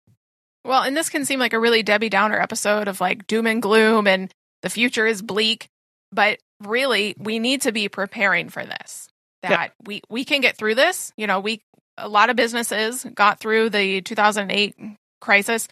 Well, 0.64 0.82
and 0.82 0.96
this 0.96 1.08
can 1.08 1.24
seem 1.24 1.38
like 1.38 1.52
a 1.52 1.60
really 1.60 1.82
Debbie 1.82 2.08
Downer 2.08 2.40
episode 2.40 2.88
of 2.88 3.00
like 3.00 3.26
doom 3.26 3.46
and 3.46 3.62
gloom 3.62 4.06
and 4.06 4.32
the 4.62 4.70
future 4.70 5.06
is 5.06 5.22
bleak, 5.22 5.68
but 6.10 6.38
really 6.60 7.14
we 7.18 7.38
need 7.38 7.62
to 7.62 7.72
be 7.72 7.88
preparing 7.88 8.48
for 8.48 8.64
this. 8.64 9.08
That 9.42 9.50
yeah. 9.50 9.84
we 9.84 10.02
we 10.10 10.24
can 10.24 10.40
get 10.40 10.56
through 10.56 10.74
this. 10.74 11.12
You 11.16 11.26
know, 11.26 11.38
we 11.38 11.62
a 11.96 12.08
lot 12.08 12.30
of 12.30 12.36
businesses 12.36 13.04
got 13.14 13.38
through 13.38 13.70
the 13.70 14.00
2008 14.02 14.74
crisis. 15.20 15.68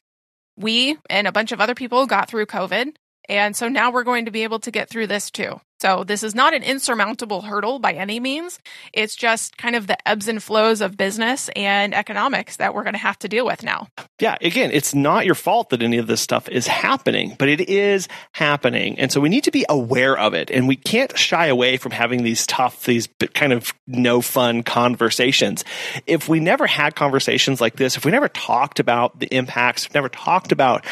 We 0.57 0.97
and 1.11 1.27
a 1.27 1.33
bunch 1.33 1.51
of 1.51 1.61
other 1.61 1.75
people 1.75 2.07
got 2.07 2.29
through 2.29 2.47
COVID. 2.47 2.95
And 3.29 3.57
so 3.57 3.69
now 3.69 3.91
we're 3.91 4.05
going 4.05 4.27
to 4.27 4.31
be 4.31 4.45
able 4.45 4.61
to 4.61 4.71
get 4.71 4.89
through 4.89 5.09
this 5.09 5.31
too. 5.31 5.61
So 5.85 6.03
this 6.03 6.23
is 6.23 6.35
not 6.35 6.55
an 6.55 6.63
insurmountable 6.63 7.43
hurdle 7.43 7.79
by 7.79 7.93
any 7.93 8.19
means. 8.19 8.59
It's 8.95 9.15
just 9.15 9.59
kind 9.59 9.77
of 9.77 9.87
the 9.87 10.09
ebbs 10.09 10.29
and 10.29 10.43
flows 10.43 10.81
of 10.81 10.97
business 10.97 11.51
and 11.55 11.93
economics 11.93 12.57
that 12.57 12.75
we're 12.75 12.85
going 12.85 12.95
to 12.95 12.99
have 12.99 13.19
to 13.19 13.29
deal 13.29 13.45
with 13.45 13.63
now. 13.63 13.89
Yeah, 14.19 14.39
again, 14.41 14.71
it's 14.73 14.95
not 14.95 15.27
your 15.27 15.35
fault 15.35 15.69
that 15.71 15.83
any 15.83 15.99
of 15.99 16.07
this 16.07 16.23
stuff 16.23 16.49
is 16.49 16.67
happening, 16.67 17.37
but 17.39 17.51
it 17.51 17.69
is 17.69 18.09
happening. 18.33 18.99
And 18.99 19.13
so 19.13 19.21
we 19.21 19.29
need 19.29 19.45
to 19.45 19.51
be 19.51 19.67
aware 19.69 20.17
of 20.17 20.33
it. 20.33 20.51
And 20.51 20.67
we 20.67 20.77
can't 20.77 21.19
shy 21.19 21.49
away 21.49 21.77
from 21.77 21.93
having 21.93 22.23
these 22.23 22.47
tough, 22.47 22.87
these 22.87 23.07
kind 23.35 23.53
of 23.53 23.75
no 23.87 24.23
fun 24.23 24.63
conversations. 24.63 25.67
If 26.07 26.31
we 26.31 26.41
never 26.41 26.67
had 26.67 26.95
conversations 26.95 27.61
like 27.61 27.77
this, 27.77 27.99
if 27.99 28.07
we 28.07 28.11
never 28.11 28.29
talked 28.31 28.81
about 28.81 29.21
the 29.21 29.27
impacts, 29.27 29.93
never 29.93 30.09
talked 30.09 30.51
about 30.51 30.87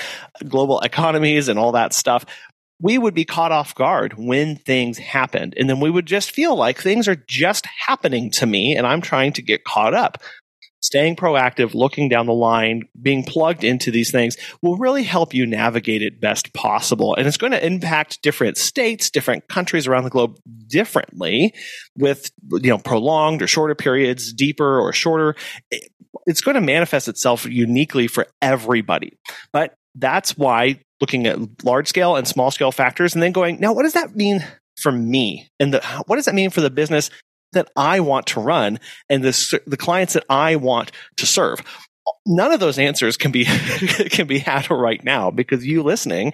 global 0.46 0.80
economies 0.80 1.48
and 1.48 1.58
all 1.58 1.72
that 1.72 1.94
stuff, 1.94 2.26
we 2.82 2.98
would 2.98 3.14
be 3.14 3.24
caught 3.24 3.52
off 3.52 3.74
guard 3.74 4.14
when 4.18 4.56
things 4.56 4.98
happened. 4.98 5.54
And 5.56 5.70
then 5.70 5.78
we 5.78 5.88
would 5.88 6.04
just 6.04 6.32
feel 6.32 6.56
like 6.56 6.78
things 6.78 7.06
are 7.08 7.16
just 7.28 7.64
happening 7.86 8.30
to 8.32 8.46
me 8.46 8.76
and 8.76 8.86
I'm 8.86 9.00
trying 9.00 9.32
to 9.34 9.42
get 9.42 9.64
caught 9.64 9.94
up. 9.94 10.18
Staying 10.80 11.14
proactive, 11.14 11.74
looking 11.74 12.08
down 12.08 12.26
the 12.26 12.32
line, 12.32 12.88
being 13.00 13.22
plugged 13.22 13.62
into 13.62 13.92
these 13.92 14.10
things 14.10 14.36
will 14.62 14.76
really 14.76 15.04
help 15.04 15.32
you 15.32 15.46
navigate 15.46 16.02
it 16.02 16.20
best 16.20 16.52
possible. 16.54 17.14
And 17.14 17.28
it's 17.28 17.36
going 17.36 17.52
to 17.52 17.64
impact 17.64 18.20
different 18.20 18.56
states, 18.56 19.08
different 19.08 19.46
countries 19.46 19.86
around 19.86 20.02
the 20.02 20.10
globe 20.10 20.40
differently 20.66 21.54
with, 21.96 22.32
you 22.50 22.70
know, 22.70 22.78
prolonged 22.78 23.42
or 23.42 23.46
shorter 23.46 23.76
periods, 23.76 24.32
deeper 24.32 24.80
or 24.80 24.92
shorter. 24.92 25.36
It's 26.26 26.40
going 26.40 26.56
to 26.56 26.60
manifest 26.60 27.06
itself 27.06 27.46
uniquely 27.46 28.08
for 28.08 28.26
everybody. 28.42 29.18
But 29.52 29.76
that's 29.94 30.36
why 30.36 30.80
looking 31.00 31.26
at 31.26 31.64
large 31.64 31.88
scale 31.88 32.16
and 32.16 32.26
small 32.26 32.50
scale 32.50 32.72
factors 32.72 33.14
and 33.14 33.22
then 33.22 33.32
going, 33.32 33.60
now 33.60 33.72
what 33.72 33.82
does 33.82 33.94
that 33.94 34.14
mean 34.14 34.44
for 34.78 34.92
me? 34.92 35.48
And 35.58 35.74
the, 35.74 36.04
what 36.06 36.16
does 36.16 36.26
that 36.26 36.34
mean 36.34 36.50
for 36.50 36.60
the 36.60 36.70
business 36.70 37.10
that 37.52 37.70
I 37.76 38.00
want 38.00 38.26
to 38.28 38.40
run 38.40 38.80
and 39.10 39.22
the, 39.22 39.60
the 39.66 39.76
clients 39.76 40.14
that 40.14 40.24
I 40.28 40.56
want 40.56 40.92
to 41.16 41.26
serve? 41.26 41.60
None 42.26 42.52
of 42.52 42.60
those 42.60 42.78
answers 42.78 43.16
can 43.16 43.32
be, 43.32 43.44
can 44.10 44.26
be 44.26 44.38
had 44.38 44.70
right 44.70 45.02
now 45.02 45.30
because 45.30 45.66
you 45.66 45.82
listening 45.82 46.32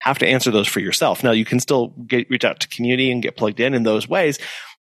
have 0.00 0.18
to 0.18 0.26
answer 0.26 0.52
those 0.52 0.68
for 0.68 0.80
yourself. 0.80 1.24
Now 1.24 1.32
you 1.32 1.44
can 1.44 1.58
still 1.58 1.88
get, 1.88 2.30
reach 2.30 2.44
out 2.44 2.60
to 2.60 2.68
community 2.68 3.10
and 3.10 3.22
get 3.22 3.36
plugged 3.36 3.58
in 3.58 3.74
in 3.74 3.82
those 3.82 4.08
ways, 4.08 4.38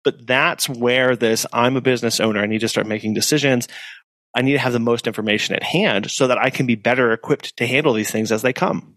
but 0.04 0.26
that's 0.26 0.68
where 0.68 1.14
this, 1.14 1.46
I'm 1.52 1.76
a 1.76 1.80
business 1.80 2.18
owner. 2.18 2.40
I 2.40 2.46
need 2.46 2.62
to 2.62 2.68
start 2.68 2.86
making 2.86 3.14
decisions. 3.14 3.68
I 4.34 4.42
need 4.42 4.52
to 4.52 4.58
have 4.58 4.72
the 4.72 4.78
most 4.78 5.06
information 5.06 5.54
at 5.54 5.62
hand 5.62 6.10
so 6.10 6.26
that 6.26 6.38
I 6.38 6.50
can 6.50 6.66
be 6.66 6.74
better 6.74 7.12
equipped 7.12 7.56
to 7.58 7.66
handle 7.66 7.92
these 7.92 8.10
things 8.10 8.32
as 8.32 8.42
they 8.42 8.52
come. 8.52 8.96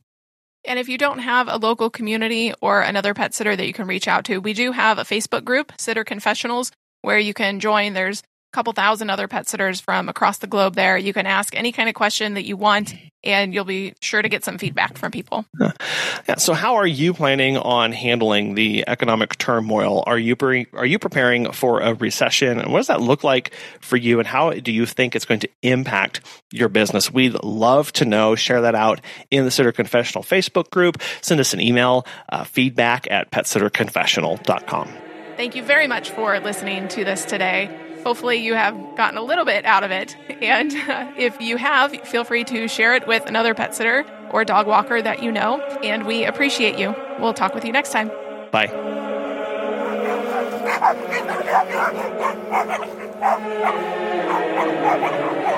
And 0.67 0.79
if 0.79 0.89
you 0.89 0.97
don't 0.97 1.19
have 1.19 1.47
a 1.47 1.57
local 1.57 1.89
community 1.89 2.53
or 2.61 2.81
another 2.81 3.13
pet 3.13 3.33
sitter 3.33 3.55
that 3.55 3.67
you 3.67 3.73
can 3.73 3.87
reach 3.87 4.07
out 4.07 4.25
to, 4.25 4.39
we 4.39 4.53
do 4.53 4.71
have 4.71 4.97
a 4.97 5.03
Facebook 5.03 5.43
group, 5.43 5.71
Sitter 5.77 6.03
Confessionals, 6.03 6.71
where 7.01 7.19
you 7.19 7.33
can 7.33 7.59
join. 7.59 7.93
There's 7.93 8.23
couple 8.55 8.73
thousand 8.73 9.09
other 9.09 9.27
pet 9.27 9.47
sitters 9.47 9.81
from 9.81 10.07
across 10.07 10.37
the 10.37 10.47
globe 10.47 10.75
there. 10.75 10.97
You 10.97 11.13
can 11.13 11.25
ask 11.25 11.55
any 11.55 11.71
kind 11.73 11.89
of 11.89 11.95
question 11.95 12.35
that 12.35 12.45
you 12.45 12.55
want, 12.55 12.95
and 13.23 13.53
you'll 13.53 13.65
be 13.65 13.93
sure 14.01 14.21
to 14.21 14.29
get 14.29 14.45
some 14.45 14.57
feedback 14.57 14.97
from 14.97 15.11
people. 15.11 15.45
Yeah. 15.59 16.35
So, 16.37 16.53
how 16.53 16.75
are 16.75 16.87
you 16.87 17.13
planning 17.13 17.57
on 17.57 17.91
handling 17.91 18.55
the 18.55 18.85
economic 18.87 19.37
turmoil? 19.37 20.03
Are 20.07 20.17
you 20.17 20.37
pre- 20.37 20.67
are 20.73 20.85
you 20.85 20.97
preparing 20.97 21.51
for 21.51 21.81
a 21.81 21.93
recession? 21.93 22.59
And 22.59 22.71
what 22.71 22.79
does 22.79 22.87
that 22.87 23.01
look 23.01 23.23
like 23.23 23.53
for 23.81 23.97
you? 23.97 24.19
And 24.19 24.27
how 24.27 24.51
do 24.51 24.71
you 24.71 24.85
think 24.85 25.15
it's 25.15 25.25
going 25.25 25.41
to 25.41 25.49
impact 25.61 26.21
your 26.51 26.69
business? 26.69 27.11
We'd 27.11 27.43
love 27.43 27.91
to 27.93 28.05
know. 28.05 28.35
Share 28.35 28.61
that 28.61 28.73
out 28.73 29.01
in 29.31 29.43
the 29.43 29.51
Sitter 29.51 29.73
Confessional 29.73 30.23
Facebook 30.23 30.69
group. 30.69 31.01
Send 31.21 31.41
us 31.41 31.53
an 31.53 31.59
email, 31.59 32.07
uh, 32.29 32.45
feedback 32.45 33.11
at 33.11 33.31
petsitterconfessional.com. 33.31 34.93
Thank 35.35 35.55
you 35.55 35.63
very 35.63 35.87
much 35.87 36.11
for 36.11 36.39
listening 36.39 36.87
to 36.89 37.03
this 37.03 37.25
today. 37.25 37.84
Hopefully, 38.05 38.37
you 38.37 38.53
have 38.53 38.95
gotten 38.95 39.17
a 39.17 39.23
little 39.23 39.45
bit 39.45 39.65
out 39.65 39.83
of 39.83 39.89
it. 39.89 40.15
And 40.41 40.71
uh, 40.87 41.11
if 41.17 41.41
you 41.41 41.57
have, 41.57 41.91
feel 42.07 42.23
free 42.23 42.43
to 42.43 42.67
share 42.67 42.93
it 42.95 43.07
with 43.07 43.25
another 43.25 43.55
pet 43.55 43.73
sitter 43.73 44.05
or 44.29 44.45
dog 44.45 44.67
walker 44.67 45.01
that 45.01 45.23
you 45.23 45.31
know. 45.31 45.59
And 45.83 46.05
we 46.05 46.23
appreciate 46.23 46.77
you. 46.77 46.95
We'll 47.19 47.33
talk 47.33 47.55
with 47.55 47.65
you 47.65 47.71
next 47.71 47.91
time. 47.91 48.11
Bye. 48.51 48.71